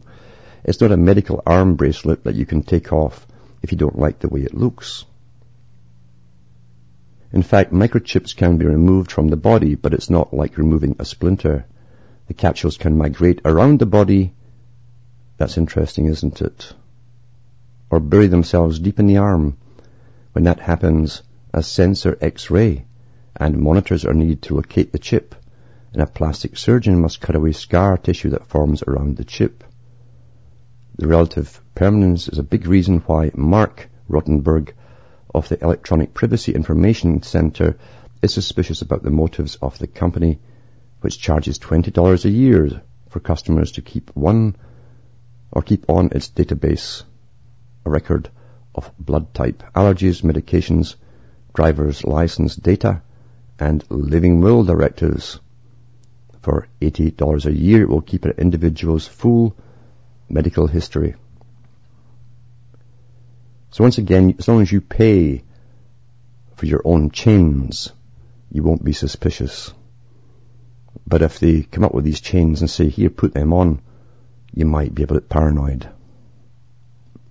[0.64, 3.26] It's not a medical arm bracelet that you can take off
[3.62, 5.04] if you don't like the way it looks.
[7.32, 11.04] In fact, microchips can be removed from the body, but it's not like removing a
[11.04, 11.66] splinter.
[12.26, 14.32] The capsules can migrate around the body.
[15.38, 16.74] That's interesting, isn't it?
[17.90, 19.57] Or bury themselves deep in the arm.
[20.33, 21.22] When that happens,
[21.55, 22.85] a sensor X-ray
[23.37, 25.37] and monitors are needed to locate the chip,
[25.92, 29.62] and a plastic surgeon must cut away scar tissue that forms around the chip.
[30.96, 34.72] The relative permanence is a big reason why Marc Rotenberg
[35.33, 37.79] of the Electronic Privacy Information Center
[38.22, 40.40] is suspicious about the motives of the company,
[41.01, 44.57] which charges $20 a year for customers to keep one
[45.50, 47.04] or keep on its database
[47.84, 48.30] a record
[48.74, 50.96] of blood type, allergies, medications,
[51.54, 53.02] driver's license data,
[53.58, 55.40] and living will directives.
[56.42, 59.56] For $80 a year, it will keep an individual's full
[60.28, 61.16] medical history.
[63.70, 65.42] So once again, as long as you pay
[66.56, 67.92] for your own chains,
[68.50, 69.72] you won't be suspicious.
[71.06, 73.80] But if they come up with these chains and say, here, put them on,
[74.54, 75.88] you might be a bit paranoid.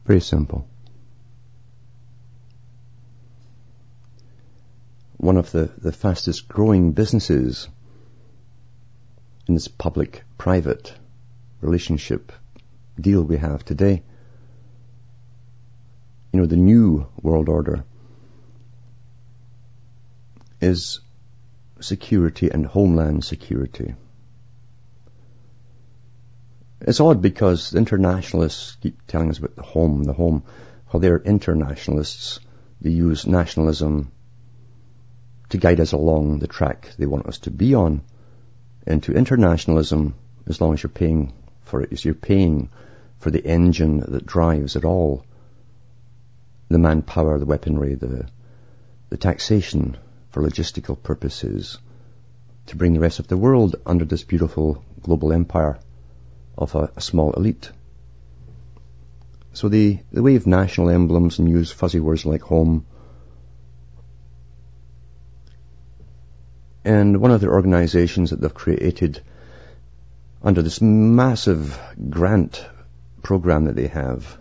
[0.06, 0.67] Very simple.
[5.17, 7.67] One of the, the fastest growing businesses
[9.47, 10.93] in this public-private
[11.62, 12.32] relationship
[12.99, 14.03] deal we have today
[16.38, 17.84] you know, the new world order
[20.62, 20.99] is
[21.80, 23.95] security and homeland security.
[26.79, 30.43] It's odd because internationalists keep telling us about the home, the home.
[30.89, 32.39] While they're internationalists,
[32.81, 34.11] they use nationalism
[35.49, 38.01] to guide us along the track they want us to be on.
[38.85, 40.13] into internationalism,
[40.45, 42.69] as long as you're paying for it, is you're paying
[43.17, 45.25] for the engine that drives it all
[46.69, 48.29] the manpower, the weaponry, the,
[49.09, 49.97] the taxation
[50.29, 51.79] for logistical purposes
[52.67, 55.79] to bring the rest of the world under this beautiful global empire
[56.58, 57.72] of a, a small elite.
[59.54, 62.86] So they, they wave national emblems and use fuzzy words like home.
[66.86, 69.22] And one of the organizations that they've created
[70.41, 72.65] under this massive grant
[73.24, 74.38] program that they have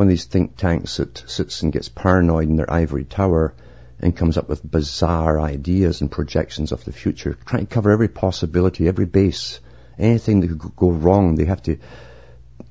[0.00, 3.52] one of these think tanks that sits and gets paranoid in their ivory tower
[3.98, 8.08] and comes up with bizarre ideas and projections of the future, trying to cover every
[8.08, 9.60] possibility, every base,
[10.00, 11.34] anything that could go wrong.
[11.34, 11.78] They have to,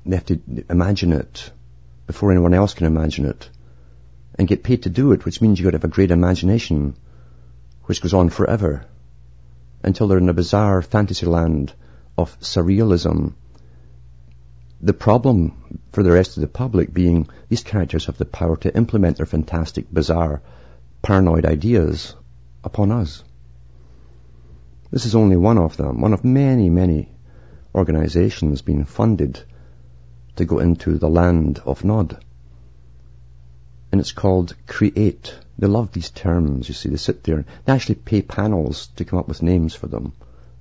[0.04, 1.50] they have to imagine it
[2.06, 3.48] before anyone else can imagine it
[4.38, 6.94] and get paid to do it, which means you've got to have a great imagination,
[7.84, 8.84] which goes on forever
[9.82, 11.72] until they're in a bizarre fantasy land
[12.18, 13.34] of surrealism
[14.82, 18.74] the problem for the rest of the public being these characters have the power to
[18.74, 20.40] implement their fantastic, bizarre,
[21.02, 22.14] paranoid ideas
[22.64, 23.22] upon us.
[24.90, 27.10] This is only one of them, one of many, many
[27.74, 29.42] organizations being funded
[30.36, 32.22] to go into the land of Nod.
[33.92, 35.34] And it's called Create.
[35.58, 36.88] They love these terms, you see.
[36.88, 37.36] They sit there.
[37.36, 40.12] And they actually pay panels to come up with names for them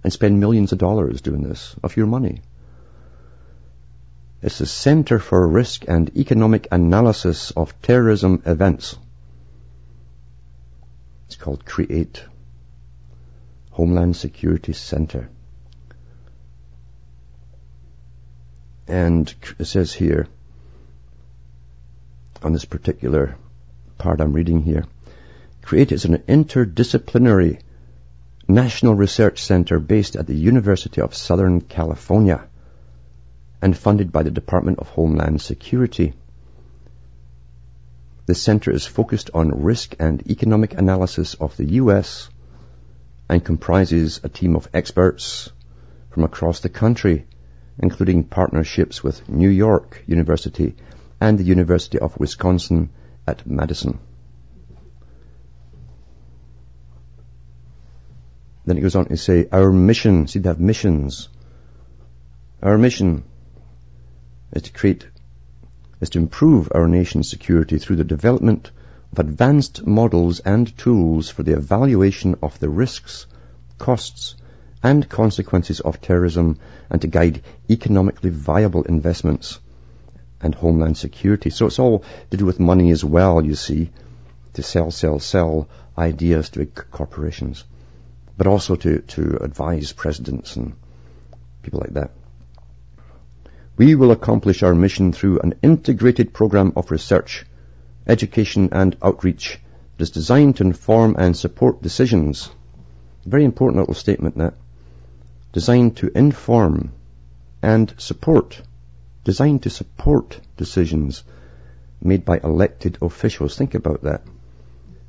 [0.04, 2.42] and spend millions of dollars doing this of your money.
[4.42, 8.98] It's the Center for Risk and Economic Analysis of Terrorism Events.
[11.28, 12.24] It's called CREATE,
[13.72, 15.30] Homeland Security Center.
[18.90, 20.28] And it says here,
[22.42, 23.36] on this particular
[24.00, 24.86] part I'm reading here,
[25.62, 27.60] CREATE is an interdisciplinary
[28.48, 32.48] national research center based at the University of Southern California
[33.62, 36.16] and funded by the Department of Homeland Security.
[38.26, 42.28] The center is focused on risk and economic analysis of the U.S.
[43.30, 45.52] and comprises a team of experts
[46.10, 47.28] from across the country
[47.80, 50.76] including partnerships with New York University
[51.22, 52.90] and the University of Wisconsin
[53.26, 54.00] at Madison.
[58.66, 61.30] Then it goes on to say, our mission, see they have missions.
[62.62, 63.24] Our mission
[64.52, 65.08] is to create,
[66.02, 68.72] is to improve our nation's security through the development
[69.12, 73.26] of advanced models and tools for the evaluation of the risks,
[73.78, 74.36] costs,
[74.82, 76.58] and consequences of terrorism
[76.90, 79.60] and to guide economically viable investments
[80.42, 81.50] and homeland security.
[81.50, 83.92] So it's all to do with money as well, you see,
[84.54, 85.68] to sell, sell, sell
[85.98, 87.66] ideas to big corporations,
[88.38, 90.76] but also to, to advise presidents and
[91.62, 92.12] people like that.
[93.76, 97.46] We will accomplish our mission through an integrated program of research,
[98.08, 99.60] education and outreach
[99.98, 102.50] that is designed to inform and support decisions.
[103.26, 104.54] Very important little statement that.
[105.52, 106.92] Designed to inform
[107.62, 108.62] and support
[109.24, 111.24] designed to support decisions
[112.02, 113.56] made by elected officials.
[113.56, 114.24] Think about that.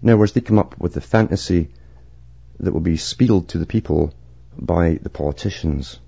[0.03, 1.71] In other words, they come up with the fantasy
[2.59, 4.13] that will be spieled to the people
[4.59, 5.99] by the politicians.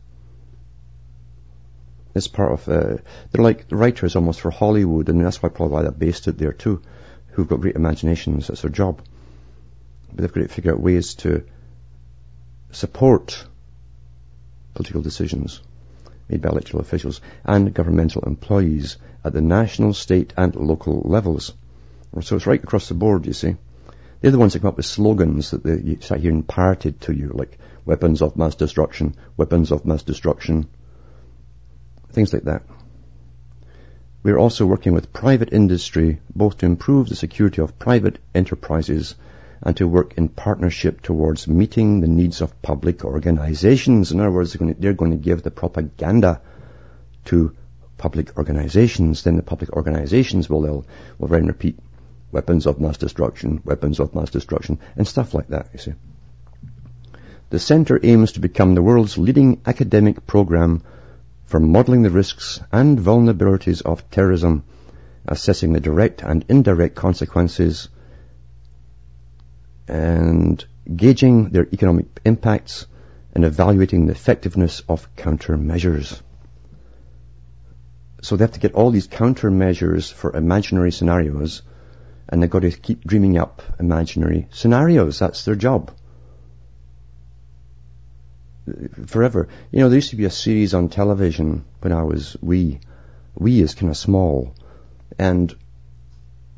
[2.14, 2.96] It's part of, uh,
[3.30, 6.52] they're like writers almost for Hollywood, and that's why probably why they based it there
[6.52, 6.82] too,
[7.28, 8.48] who've got great imaginations.
[8.48, 9.00] That's their job.
[10.08, 11.44] But they've got to figure out ways to
[12.70, 13.46] support
[14.74, 15.60] political decisions
[16.28, 21.52] made by electoral officials and governmental employees at the national, state and local levels.
[22.20, 23.56] So it's right across the board, you see.
[24.20, 27.32] They're the ones that come up with slogans that they, start hearing parroted to you,
[27.34, 30.68] like weapons of mass destruction, weapons of mass destruction,
[32.12, 32.62] things like that.
[34.22, 39.16] We're also working with private industry both to improve the security of private enterprises
[39.62, 44.10] and to work in partnership towards meeting the needs of public organizations.
[44.10, 46.40] In other words, they're going to, they're going to give the propaganda
[47.26, 47.54] to
[47.96, 49.22] public organizations.
[49.22, 50.84] Then the public organizations will,
[51.18, 51.78] will, then repeat
[52.32, 55.94] weapons of mass destruction, weapons of mass destruction, and stuff like that, you see.
[57.50, 60.82] The center aims to become the world's leading academic program
[61.44, 64.64] for modeling the risks and vulnerabilities of terrorism,
[65.26, 67.88] assessing the direct and indirect consequences
[69.92, 70.64] and
[70.96, 72.86] gauging their economic impacts
[73.34, 76.22] and evaluating the effectiveness of countermeasures.
[78.22, 81.60] So they have to get all these countermeasures for imaginary scenarios
[82.26, 85.18] and they've got to keep dreaming up imaginary scenarios.
[85.18, 85.90] That's their job.
[89.06, 89.48] Forever.
[89.72, 92.80] You know, there used to be a series on television when I was wee.
[93.34, 94.54] Wee is kind of small.
[95.18, 95.54] And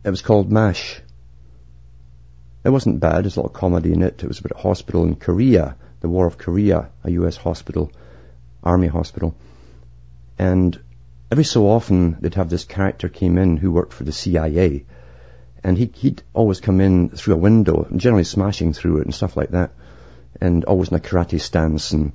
[0.04, 1.00] it was called MASH.
[2.64, 3.24] It wasn't bad.
[3.24, 4.24] There's a lot of comedy in it.
[4.24, 7.36] It was about a hospital in Korea, the War of Korea, a U.S.
[7.36, 7.92] hospital,
[8.62, 9.34] army hospital.
[10.38, 10.80] And
[11.30, 14.86] every so often they'd have this character came in who worked for the CIA.
[15.62, 19.36] And he, he'd always come in through a window, generally smashing through it and stuff
[19.36, 19.72] like that.
[20.40, 22.14] And always in a karate stance and,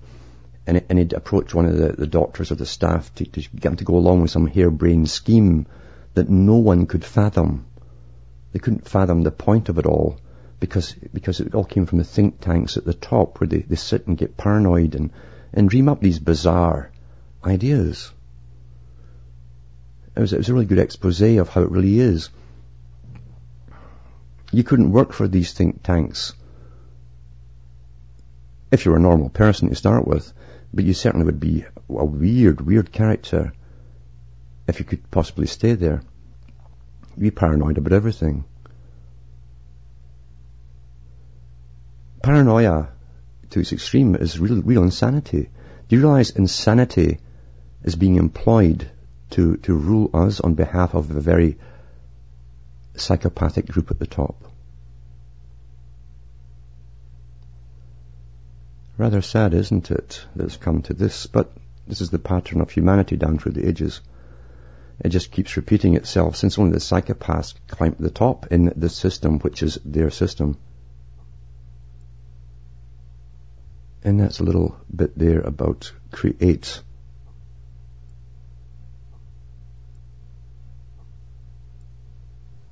[0.65, 3.73] and, and he'd approach one of the, the doctors or the staff to, to get
[3.73, 5.67] him to go along with some harebrained scheme
[6.15, 7.67] that no one could fathom.
[8.51, 10.17] They couldn't fathom the point of it all
[10.59, 13.75] because because it all came from the think tanks at the top where they, they
[13.75, 15.11] sit and get paranoid and,
[15.53, 16.91] and dream up these bizarre
[17.43, 18.11] ideas.
[20.15, 22.29] It was, it was a really good expose of how it really is.
[24.51, 26.33] You couldn't work for these think tanks
[28.71, 30.31] if you were a normal person to start with,
[30.73, 33.53] but you certainly would be a weird, weird character
[34.67, 36.01] if you could possibly stay there.
[37.15, 38.45] You'd be paranoid about everything.
[42.21, 42.89] Paranoia
[43.49, 45.49] to its extreme is real, real insanity.
[45.87, 47.19] Do you realize insanity
[47.83, 48.89] is being employed
[49.31, 51.57] to, to rule us on behalf of a very
[52.95, 54.43] psychopathic group at the top?
[58.97, 61.53] Rather sad, isn't it, that it's come to this, but
[61.87, 64.01] this is the pattern of humanity down through the ages.
[64.99, 68.89] It just keeps repeating itself since only the psychopaths climb to the top in the
[68.89, 70.57] system which is their system.
[74.03, 76.81] And that's a little bit there about create.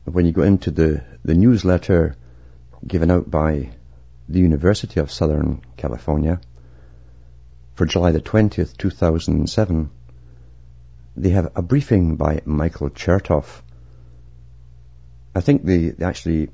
[0.05, 2.15] When you go into the, the newsletter
[2.86, 3.71] given out by
[4.30, 6.39] the University of Southern California
[7.75, 9.89] for July the 20th, 2007,
[11.17, 13.61] they have a briefing by Michael Chertoff.
[15.36, 16.49] I think they, they actually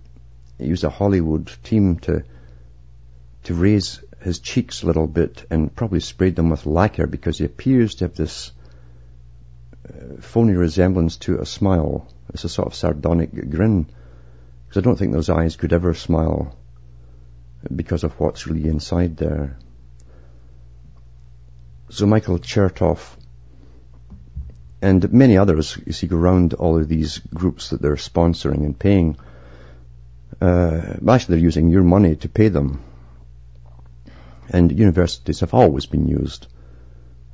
[0.57, 2.24] used a Hollywood team to
[3.43, 7.45] to raise his cheeks a little bit and probably sprayed them with lacquer because he
[7.45, 8.51] appears to have this
[9.88, 12.07] uh, phony resemblance to a smile.
[12.34, 13.86] It's a sort of sardonic grin.
[14.67, 16.55] Because I don't think those eyes could ever smile
[17.74, 19.57] because of what's really inside there.
[21.89, 23.17] So Michael Chertoff
[24.82, 28.78] and many others, you see, go around all of these groups that they're sponsoring and
[28.78, 29.17] paying.
[30.41, 32.84] Uh, actually, they're using your money to pay them.
[34.49, 36.47] And universities have always been used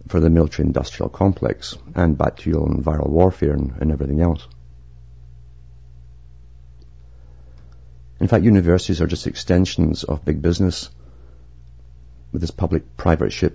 [0.08, 4.48] for the military industrial complex and bacterial and viral warfare and, and everything else.
[8.20, 10.90] In fact, universities are just extensions of big business
[12.32, 13.54] with this public-private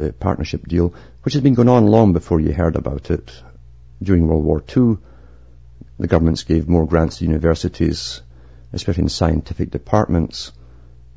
[0.00, 3.30] uh, partnership deal, which has been going on long before you heard about it.
[4.02, 4.98] During World War II,
[5.98, 8.22] the governments gave more grants to universities,
[8.72, 10.52] especially in scientific departments,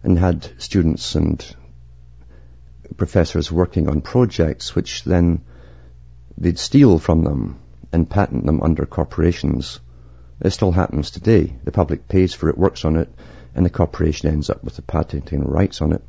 [0.04, 1.44] and had students and
[2.98, 5.42] professors working on projects which then
[6.38, 7.60] they'd steal from them
[7.92, 9.80] and patent them under corporations.
[10.42, 11.54] It still happens today.
[11.64, 13.10] The public pays for it, works on it,
[13.56, 16.04] and the corporation ends up with the patenting rights on it.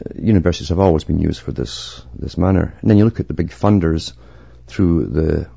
[0.00, 2.74] Uh, universities have always been used for this, this manner.
[2.80, 4.12] And then you look at the big funders
[4.66, 5.48] through the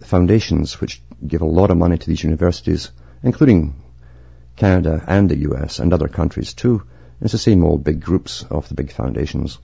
[0.00, 2.90] foundations which give a lot of money to these universities,
[3.22, 3.74] including
[4.56, 6.82] Canada and the US and other countries too.
[7.22, 9.60] It's the same old big groups of the big foundations.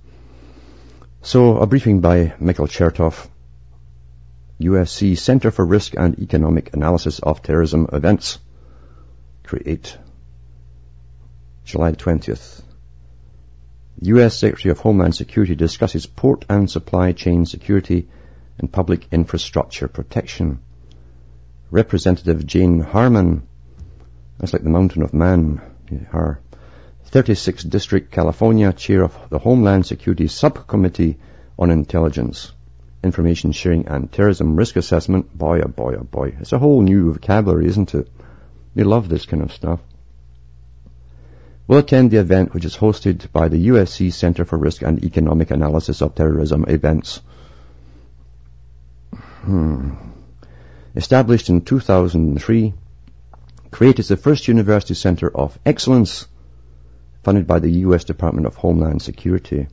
[1.22, 3.26] So a briefing by Michael Chertoff,
[4.60, 8.38] USC Center for Risk and Economic Analysis of Terrorism Events.
[9.42, 9.98] Create.
[11.64, 12.62] July 20th.
[14.02, 14.36] U.S.
[14.36, 18.08] Secretary of Homeland Security discusses port and supply chain security
[18.58, 20.60] and public infrastructure protection.
[21.72, 23.48] Representative Jane Harman,
[24.38, 25.60] that's like the mountain of man,
[26.10, 26.40] her,
[27.10, 31.16] 36th District, California, Chair of the Homeland Security Subcommittee
[31.58, 32.52] on Intelligence,
[33.02, 35.36] Information Sharing and Terrorism Risk Assessment.
[35.36, 36.36] Boy, oh boy, oh boy.
[36.38, 38.08] It's a whole new vocabulary, isn't it?
[38.74, 39.80] They love this kind of stuff.
[41.66, 45.50] We'll attend the event which is hosted by the USC Center for Risk and Economic
[45.50, 47.22] Analysis of Terrorism Events.
[49.14, 49.94] Hmm.
[50.94, 52.74] Established in 2003,
[53.70, 56.26] created the first university center of excellence
[57.28, 58.04] funded by the U.S.
[58.04, 59.66] Department of Homeland Security.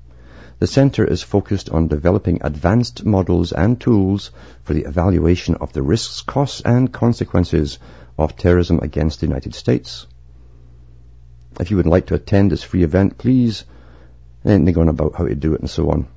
[0.60, 4.32] The center is focused on developing advanced models and tools
[4.64, 7.80] for the evaluation of the risks, costs, and consequences
[8.18, 10.06] of terrorism against the United States.
[11.58, 13.64] If you would like to attend this free event, please,
[14.44, 16.08] and they go on about how to do it and so on.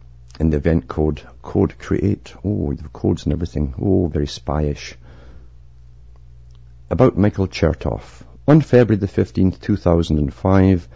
[0.41, 2.35] In the event code, code create.
[2.45, 3.77] Oh, the codes and everything.
[3.81, 4.95] Oh, very spyish.
[6.91, 8.25] About Michael Chertoff.
[8.49, 10.89] On February the 15th, 2005,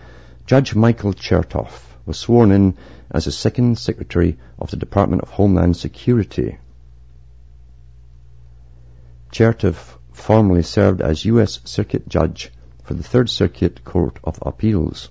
[0.47, 2.76] Judge Michael Chertoff was sworn in
[3.11, 6.59] as the second Secretary of the Department of Homeland Security.
[9.30, 11.61] Chertoff formerly served as U.S.
[11.64, 12.51] Circuit Judge
[12.82, 15.11] for the Third Circuit Court of Appeals.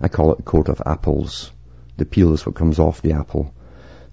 [0.00, 1.50] I call it Court of Apples.
[1.96, 3.52] The peel is what comes off the apple.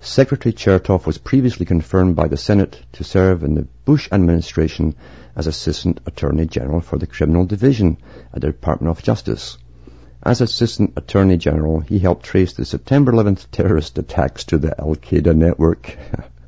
[0.01, 4.95] Secretary Chertoff was previously confirmed by the Senate to serve in the Bush administration
[5.35, 7.97] as Assistant Attorney General for the Criminal Division
[8.33, 9.57] at the Department of Justice.
[10.23, 15.35] As Assistant Attorney General, he helped trace the September 11th terrorist attacks to the Al-Qaeda
[15.35, 15.97] network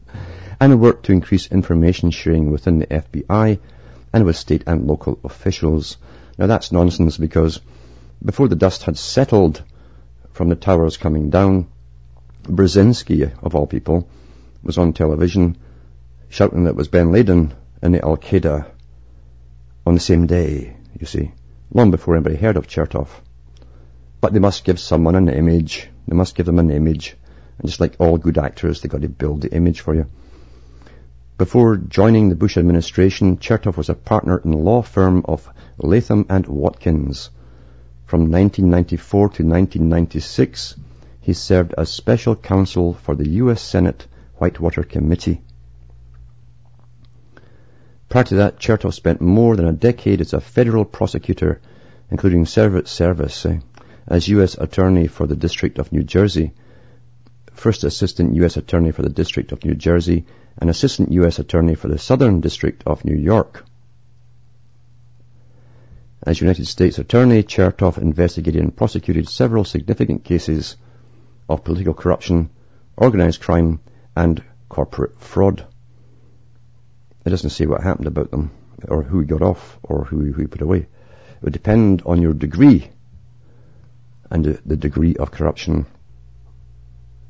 [0.62, 3.60] and worked to increase information sharing within the FBI
[4.14, 5.98] and with state and local officials.
[6.38, 7.60] Now that's nonsense because
[8.24, 9.62] before the dust had settled
[10.32, 11.68] from the towers coming down,
[12.52, 14.08] Brzezinski, of all people,
[14.62, 15.58] was on television
[16.30, 18.70] shouting that it was bin Laden and the Al-Qaeda
[19.86, 21.32] on the same day, you see,
[21.74, 23.10] long before anybody heard of Chertoff.
[24.20, 25.90] But they must give someone an image.
[26.08, 27.18] They must give them an image.
[27.58, 30.06] And just like all good actors, they've got to build the image for you.
[31.38, 35.50] Before joining the Bush administration, Chertoff was a partner in the law firm of
[35.80, 37.32] Latham and Watkins.
[38.06, 40.76] From 1994 to 1996,
[41.22, 43.62] he served as special counsel for the U.S.
[43.62, 44.08] Senate
[44.38, 45.42] Whitewater Committee.
[48.10, 51.62] Prior to that, Chertoff spent more than a decade as a federal prosecutor,
[52.10, 53.60] including service, eh,
[54.08, 54.58] as U.S.
[54.58, 56.54] Attorney for the District of New Jersey,
[57.54, 58.58] First Assistant U.S.
[58.58, 60.26] Attorney for the District of New Jersey,
[60.58, 61.38] and Assistant U.S.
[61.38, 63.64] Attorney for the Southern District of New York.
[66.24, 70.76] As United States Attorney, Chertoff investigated and prosecuted several significant cases
[71.52, 72.50] of political corruption,
[72.96, 73.80] organized crime,
[74.16, 75.66] and corporate fraud.
[77.26, 78.52] It doesn't say what happened about them,
[78.88, 80.80] or who got off, or who, who put away.
[80.80, 82.90] It would depend on your degree
[84.30, 85.86] and the, the degree of corruption.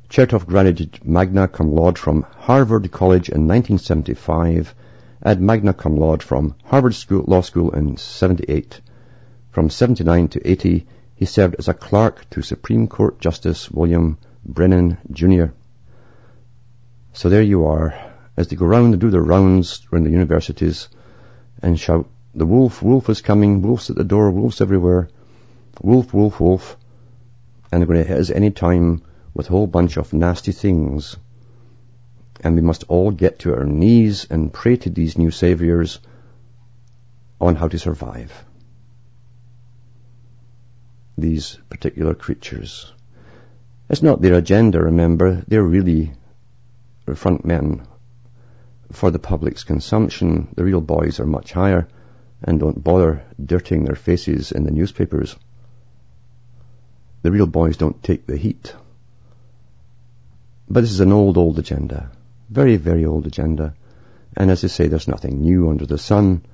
[0.10, 4.76] Chertoff graduated magna cum laude from Harvard College in 1975
[5.22, 8.82] and magna cum laude from Harvard School, Law School in 78.
[9.52, 10.86] From 79 to 80,
[11.22, 15.54] he served as a clerk to Supreme Court Justice William Brennan Jr.
[17.14, 17.94] So there you are,
[18.36, 20.90] as they go round and do their rounds around the universities
[21.62, 25.10] and shout, the wolf, wolf is coming, wolf's at the door, wolf's everywhere,
[25.80, 26.76] wolf, wolf, wolf,
[27.72, 29.04] and they're going to hit us any time
[29.36, 31.18] with a whole bunch of nasty things.
[32.44, 36.00] And we must all get to our knees and pray to these new saviors
[37.40, 38.44] on how to survive
[41.22, 42.92] these particular creatures.
[43.90, 45.44] It's not their agenda, remember.
[45.48, 46.14] They're really
[47.16, 47.86] front men
[48.92, 50.48] for the public's consumption.
[50.56, 51.88] The real boys are much higher
[52.44, 55.36] and don't bother dirtying their faces in the newspapers.
[57.22, 58.74] The real boys don't take the heat.
[60.68, 62.12] But this is an old, old agenda.
[62.50, 63.76] Very, very old agenda.
[64.36, 66.46] And as I say, there's nothing new under the sun.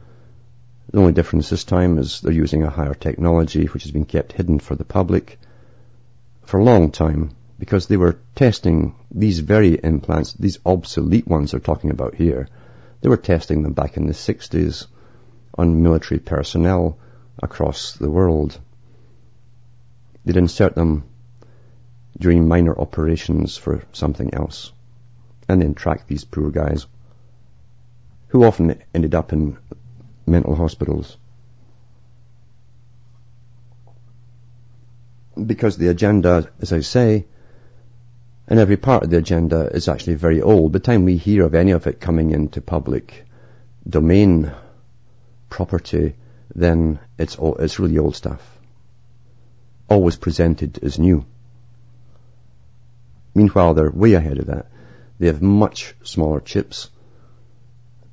[0.89, 4.31] The only difference this time is they're using a higher technology which has been kept
[4.31, 5.37] hidden for the public
[6.43, 11.59] for a long time because they were testing these very implants, these obsolete ones they're
[11.59, 12.47] talking about here.
[13.01, 14.87] They were testing them back in the 60s
[15.57, 16.97] on military personnel
[17.41, 18.57] across the world.
[20.23, 21.03] They'd insert them
[22.17, 24.71] during minor operations for something else
[25.49, 26.85] and then track these poor guys
[28.29, 29.57] who often ended up in
[30.27, 31.17] mental hospitals.
[35.43, 37.25] Because the agenda, as I say,
[38.47, 40.71] and every part of the agenda is actually very old.
[40.71, 43.25] By the time we hear of any of it coming into public
[43.87, 44.51] domain
[45.49, 46.15] property,
[46.55, 48.41] then it's, all, it's really old stuff.
[49.89, 51.25] Always presented as new.
[53.35, 54.67] Meanwhile, they're way ahead of that.
[55.19, 56.89] They have much smaller chips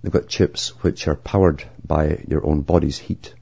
[0.05, 3.35] They've got chips which are powered by your own body's heat.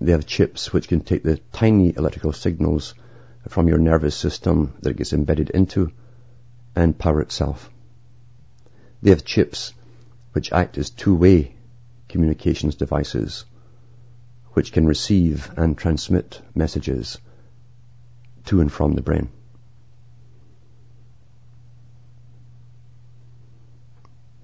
[0.00, 2.94] They have chips which can take the tiny electrical signals
[3.48, 5.92] from your nervous system that it gets embedded into
[6.74, 7.70] and power itself.
[9.02, 9.72] They have chips
[10.32, 11.54] which act as two-way
[12.08, 13.44] communications devices
[14.52, 17.18] which can receive and transmit messages
[18.46, 19.30] to and from the brain.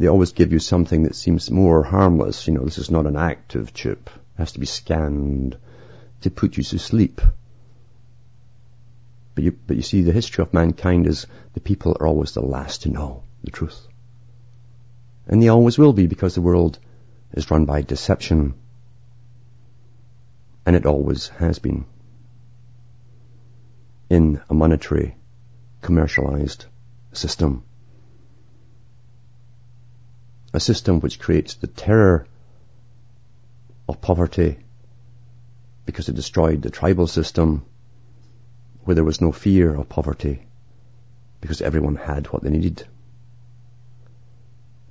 [0.03, 2.49] They always give you something that seems more harmless.
[2.49, 4.11] You know, this is not an active chip.
[4.13, 5.57] It has to be scanned
[6.23, 7.21] to put you to sleep.
[9.37, 12.41] But you, but you see, the history of mankind is the people are always the
[12.41, 13.87] last to know the truth.
[15.29, 16.81] And they always will be because the world
[17.33, 18.55] is run by deception.
[20.67, 21.85] And it always has been.
[24.11, 25.15] In a monetary,
[25.81, 26.67] commercialized
[27.13, 27.63] system
[30.53, 32.27] a system which creates the terror
[33.89, 34.59] of poverty
[35.87, 37.65] because it destroyed the tribal system
[38.85, 40.47] where there was no fear of poverty
[41.41, 42.87] because everyone had what they needed.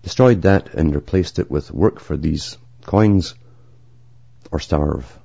[0.04, 3.36] Destroyed that and replaced it with work for these coins
[4.52, 5.18] or starve.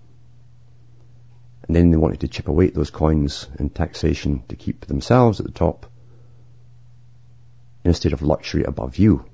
[1.67, 5.41] And then they wanted to chip away at those coins in taxation to keep themselves
[5.41, 5.87] at the top
[7.85, 9.25] in a state of luxury above you.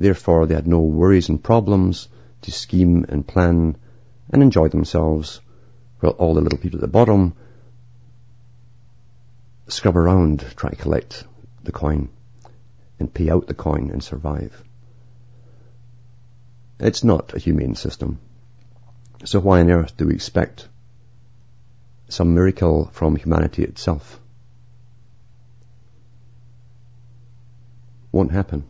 [0.00, 2.08] Therefore, they had no worries and problems
[2.40, 3.76] to scheme and plan
[4.30, 5.42] and enjoy themselves,
[6.00, 7.34] while all the little people at the bottom
[9.68, 11.24] scrub around try to collect
[11.64, 12.08] the coin
[12.98, 14.64] and pay out the coin and survive.
[16.78, 18.20] It's not a humane system.
[19.24, 20.66] So why on earth do we expect
[22.08, 24.18] some miracle from humanity itself?
[28.12, 28.64] Won't happen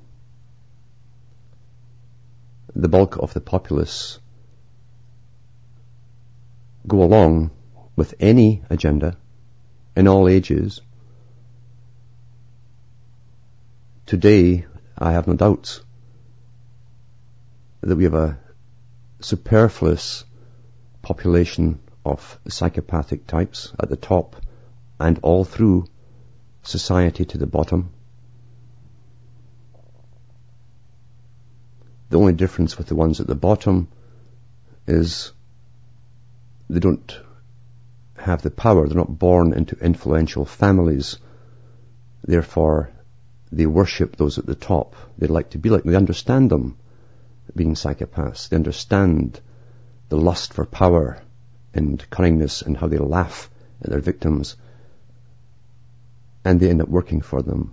[2.74, 4.18] the bulk of the populace
[6.86, 7.50] go along
[7.96, 9.16] with any agenda
[9.96, 10.80] in all ages.
[14.06, 14.66] Today,
[14.98, 15.82] I have no doubts
[17.80, 18.38] that we have a
[19.20, 20.24] superfluous
[21.02, 24.36] population of psychopathic types at the top
[24.98, 25.86] and all through
[26.62, 27.90] society to the bottom.
[32.10, 33.88] The only difference with the ones at the bottom
[34.86, 35.32] is
[36.68, 37.20] they don't
[38.16, 38.86] have the power.
[38.86, 41.18] They're not born into influential families.
[42.22, 42.90] Therefore,
[43.52, 44.94] they worship those at the top.
[45.18, 46.76] They like to be like, they understand them
[47.56, 48.48] being psychopaths.
[48.48, 49.40] They understand
[50.08, 51.22] the lust for power
[51.72, 53.48] and cunningness and how they laugh
[53.82, 54.56] at their victims
[56.44, 57.72] and they end up working for them.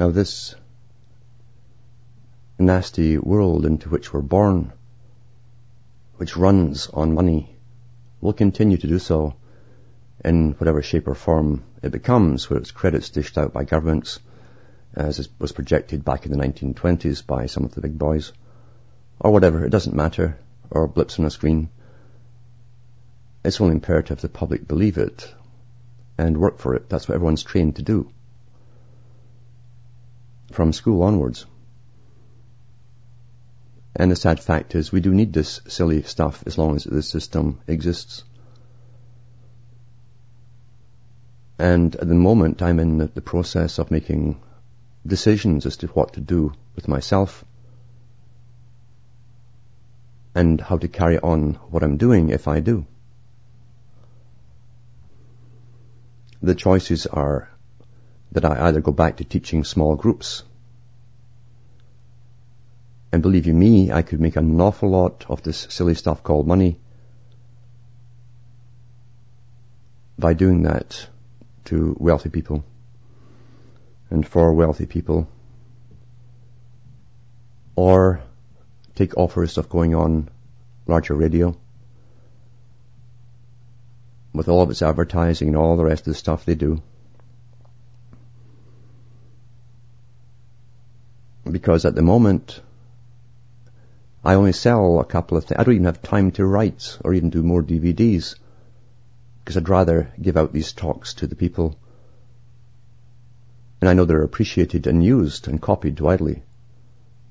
[0.00, 0.54] Now this
[2.58, 4.72] nasty world into which we're born,
[6.16, 7.54] which runs on money,
[8.22, 9.34] will continue to do so
[10.24, 14.20] in whatever shape or form it becomes, where its credits dished out by governments,
[14.94, 18.32] as was projected back in the 1920s by some of the big boys,
[19.18, 20.38] or whatever, it doesn't matter,
[20.70, 21.68] or blips on a screen.
[23.44, 25.30] It's only imperative the public believe it
[26.16, 26.88] and work for it.
[26.88, 28.10] That's what everyone's trained to do.
[30.50, 31.46] From school onwards.
[33.94, 37.08] And the sad fact is we do need this silly stuff as long as this
[37.08, 38.24] system exists.
[41.58, 44.40] And at the moment I'm in the process of making
[45.06, 47.44] decisions as to what to do with myself
[50.34, 52.86] and how to carry on what I'm doing if I do.
[56.42, 57.50] The choices are
[58.32, 60.44] that I either go back to teaching small groups
[63.12, 66.46] and believe you me, I could make an awful lot of this silly stuff called
[66.46, 66.78] money
[70.18, 71.08] by doing that
[71.64, 72.64] to wealthy people
[74.10, 75.28] and for wealthy people
[77.74, 78.20] or
[78.94, 80.28] take offers of going on
[80.86, 81.56] larger radio
[84.32, 86.82] with all of its advertising and all the rest of the stuff they do.
[91.50, 92.60] Because at the moment,
[94.24, 95.58] I only sell a couple of things.
[95.58, 98.36] I don't even have time to write or even do more DVDs
[99.40, 101.76] because I'd rather give out these talks to the people.
[103.80, 106.42] And I know they're appreciated and used and copied widely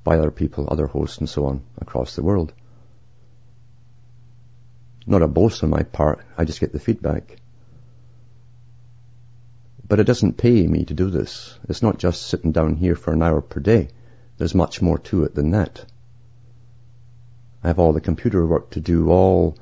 [0.03, 2.53] by other people, other hosts and so on across the world.
[5.05, 7.37] Not a boast on my part, I just get the feedback.
[9.87, 11.57] But it doesn't pay me to do this.
[11.67, 13.89] It's not just sitting down here for an hour per day.
[14.39, 15.85] There's much more to it than that.
[17.61, 19.57] I have all the computer work to do, all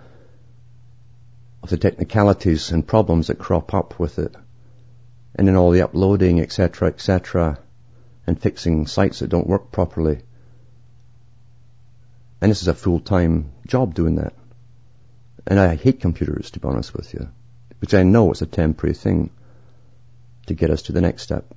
[1.63, 4.36] of the technicalities and problems that crop up with it.
[5.34, 7.57] And then all the uploading, etc., etc.,
[8.28, 10.21] and fixing sites that don't work properly.
[12.39, 14.34] And this is a full-time job doing that.
[15.47, 17.30] And I hate computers, to be honest with you,
[17.80, 19.32] because I know it's a temporary thing
[20.45, 21.51] to get us to the next step.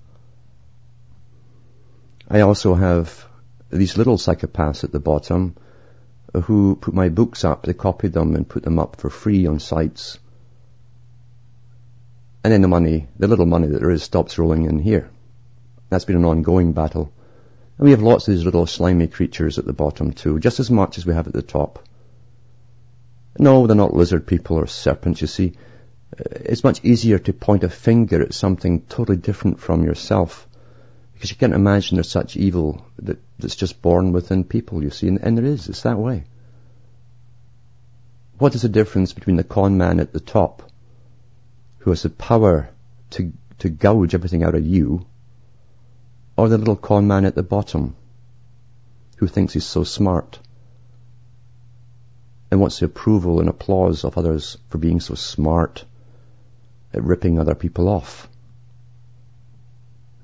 [2.32, 3.26] I also have
[3.70, 5.56] these little psychopaths at the bottom
[6.44, 9.58] who put my books up, they copied them and put them up for free on
[9.58, 10.16] sites.
[12.44, 15.10] And then the money, the little money that there is stops rolling in here.
[15.88, 17.12] That's been an ongoing battle.
[17.78, 20.70] And we have lots of these little slimy creatures at the bottom too, just as
[20.70, 21.84] much as we have at the top.
[23.40, 25.54] No, they're not lizard people or serpents, you see.
[26.16, 30.46] It's much easier to point a finger at something totally different from yourself
[31.20, 35.06] because you can't imagine there's such evil that, that's just born within people, you see,
[35.06, 36.24] and, and there is, it's that way.
[38.38, 40.62] What is the difference between the con man at the top,
[41.80, 42.70] who has the power
[43.10, 45.04] to, to gouge everything out of you,
[46.38, 47.96] or the little con man at the bottom,
[49.18, 50.38] who thinks he's so smart,
[52.50, 55.84] and wants the approval and applause of others for being so smart
[56.94, 58.29] at ripping other people off?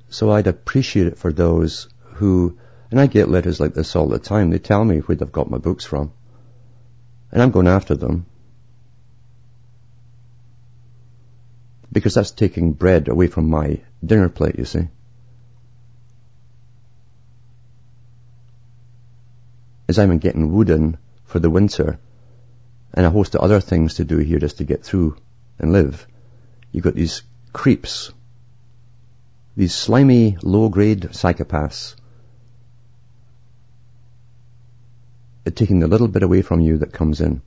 [0.09, 2.59] So I'd appreciate it for those who,
[2.91, 4.51] and I get letters like this all the time.
[4.51, 6.13] They tell me where they've got my books from.
[7.33, 8.27] And I'm going after them.
[11.93, 14.89] Because that's taking bread away from my dinner plate, you see.
[19.89, 21.99] As I'm getting wooden for the winter
[22.93, 25.17] and a host of other things to do here just to get through
[25.59, 26.07] and live,
[26.73, 28.13] you've got these creeps
[29.57, 31.97] these slimy, low-grade psychopaths
[35.47, 37.41] are taking the little bit away from you that comes in.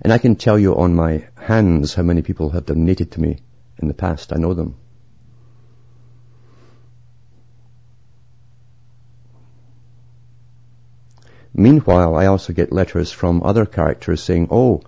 [0.00, 3.38] And I can tell you on my hands how many people have donated to me
[3.78, 4.32] in the past.
[4.32, 4.76] I know them.
[11.54, 14.82] Meanwhile, I also get letters from other characters saying, oh,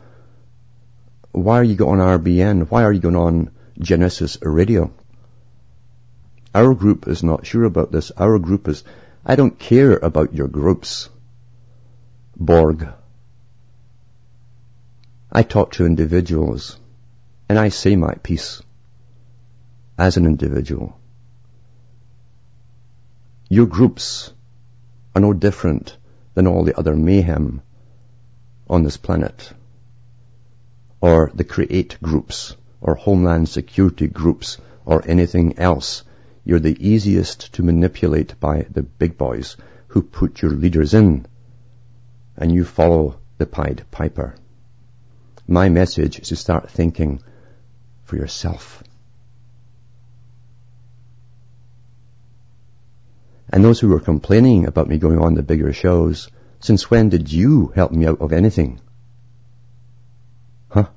[1.31, 2.71] why are you going on RBN?
[2.71, 4.91] Why are you going on Genesis Radio?
[6.55, 8.13] Our group is not sure about this.
[8.17, 8.85] Our group is,
[9.27, 11.09] I don't care about your groups.
[12.37, 12.89] Borg.
[15.33, 16.79] I talk to individuals
[17.49, 18.63] and I say my piece
[19.99, 20.99] as an individual.
[23.49, 24.33] Your groups
[25.15, 25.97] are no different
[26.35, 27.63] than all the other mayhem
[28.69, 29.53] on this planet.
[31.01, 36.03] Or the create groups, or homeland security groups, or anything else.
[36.45, 39.57] You're the easiest to manipulate by the big boys
[39.89, 41.27] who put your leaders in.
[42.37, 44.35] And you follow the Pied Piper.
[45.47, 47.23] My message is to start thinking
[48.05, 48.83] for yourself.
[53.49, 56.29] And those who were complaining about me going on the bigger shows,
[56.61, 58.81] since when did you help me out of anything?
[60.69, 60.89] Huh?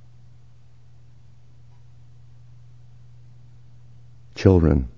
[4.36, 4.90] Children.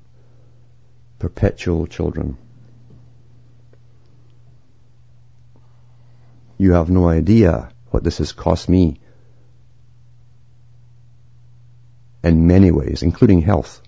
[1.19, 2.37] Perpetual children.
[6.57, 8.99] You have no idea what this has cost me.
[12.23, 13.81] In many ways, including health.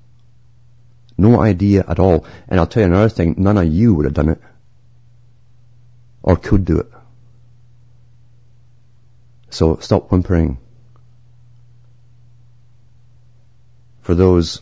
[1.18, 2.26] No idea at all.
[2.48, 4.42] And I'll tell you another thing, none of you would have done it.
[6.24, 6.92] Or could do it.
[9.50, 10.58] So stop whimpering.
[14.02, 14.62] For those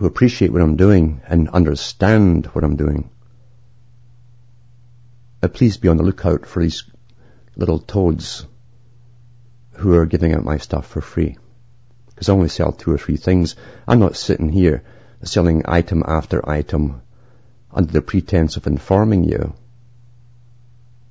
[0.00, 3.10] who appreciate what I'm doing and understand what I'm doing,
[5.42, 6.84] uh, please be on the lookout for these
[7.54, 8.46] little toads
[9.72, 11.36] who are giving out my stuff for free
[12.08, 13.56] because I only sell two or three things.
[13.86, 14.84] I'm not sitting here
[15.22, 17.02] selling item after item
[17.70, 19.52] under the pretense of informing you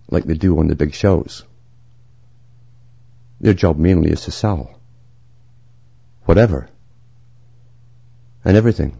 [0.09, 1.45] like they do on the big shows.
[3.39, 4.79] Their job mainly is to sell.
[6.25, 6.69] Whatever.
[8.45, 8.97] And everything.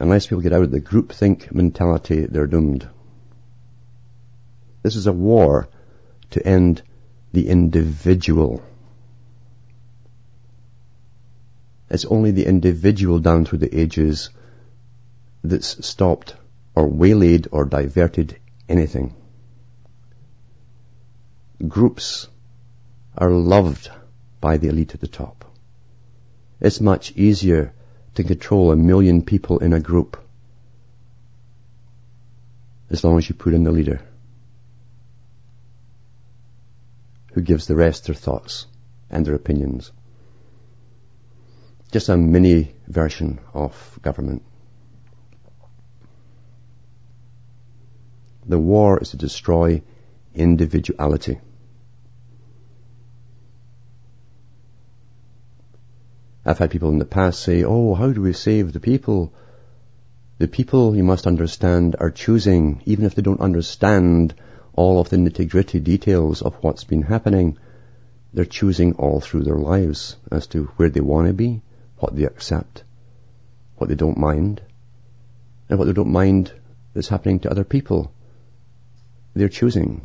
[0.00, 2.88] Unless people get out of the groupthink mentality, they're doomed.
[4.82, 5.68] This is a war
[6.30, 6.82] to end
[7.32, 8.62] the individual.
[11.90, 14.30] It's only the individual down through the ages
[15.42, 16.36] that's stopped
[16.74, 18.38] or waylaid or diverted
[18.68, 19.14] anything.
[21.66, 22.28] Groups
[23.18, 23.90] are loved
[24.40, 25.44] by the elite at the top.
[26.60, 27.74] It's much easier
[28.14, 30.16] to control a million people in a group
[32.88, 34.00] as long as you put in the leader.
[37.38, 38.66] who gives the rest their thoughts
[39.10, 39.92] and their opinions.
[41.92, 44.42] Just a mini version of government.
[48.46, 49.82] The war is to destroy
[50.34, 51.38] individuality.
[56.48, 59.34] I've had people in the past say, oh, how do we save the people?
[60.38, 64.34] The people, you must understand, are choosing, even if they don't understand
[64.72, 67.58] all of the nitty gritty details of what's been happening.
[68.32, 71.60] They're choosing all through their lives as to where they want to be,
[71.98, 72.82] what they accept,
[73.76, 74.62] what they don't mind,
[75.68, 76.50] and what they don't mind
[76.94, 78.10] that's happening to other people.
[79.34, 80.00] They're choosing.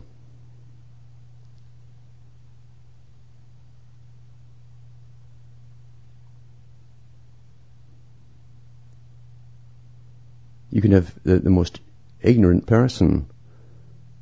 [10.74, 11.82] You can have the, the most
[12.20, 13.28] ignorant person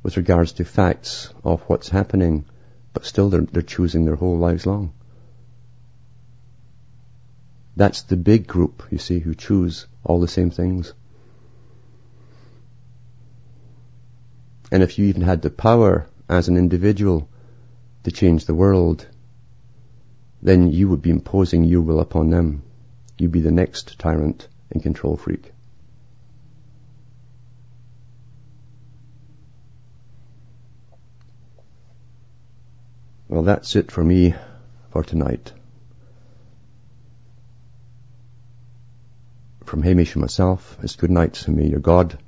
[0.02, 2.44] with regards to facts of what's happening,
[2.92, 4.92] but still they're, they're choosing their whole lives long.
[7.74, 10.92] That's the big group, you see, who choose all the same things.
[14.70, 17.30] And if you even had the power as an individual
[18.04, 19.06] to change the world,
[20.42, 22.62] then you would be imposing your will upon them.
[23.16, 25.51] You'd be the next tyrant and control freak.
[33.32, 34.34] Well, that's it for me
[34.90, 35.54] for tonight.
[39.64, 41.66] From Hamish and myself, it's good night to me.
[41.66, 42.18] Your God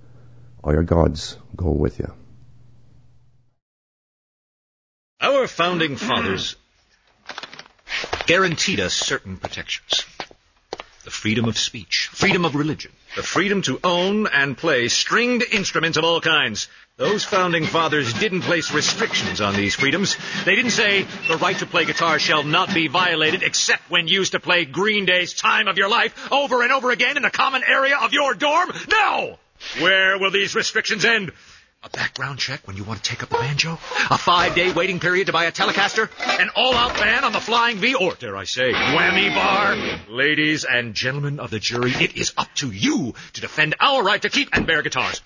[0.63, 2.11] or your gods go with you.
[5.21, 6.57] Our founding fathers
[8.25, 10.07] guaranteed us certain protections.
[11.05, 15.99] The freedom of speech, freedom of religion, the freedom to own and play stringed instruments
[15.99, 20.17] of all kinds, those founding fathers didn't place restrictions on these freedoms.
[20.45, 24.33] They didn't say the right to play guitar shall not be violated except when used
[24.33, 27.65] to play Green Day's Time of Your Life over and over again in the common
[27.67, 28.73] area of your dorm.
[28.89, 29.39] No!
[29.81, 31.33] Where will these restrictions end?
[31.85, 33.74] A background check when you want to take up the banjo?
[34.11, 36.09] A five-day waiting period to buy a Telecaster?
[36.41, 37.95] An all-out ban on the Flying V?
[37.95, 39.76] Or, dare I say, whammy bar?
[40.09, 44.22] Ladies and gentlemen of the jury, it is up to you to defend our right
[44.22, 45.20] to keep and bear guitars.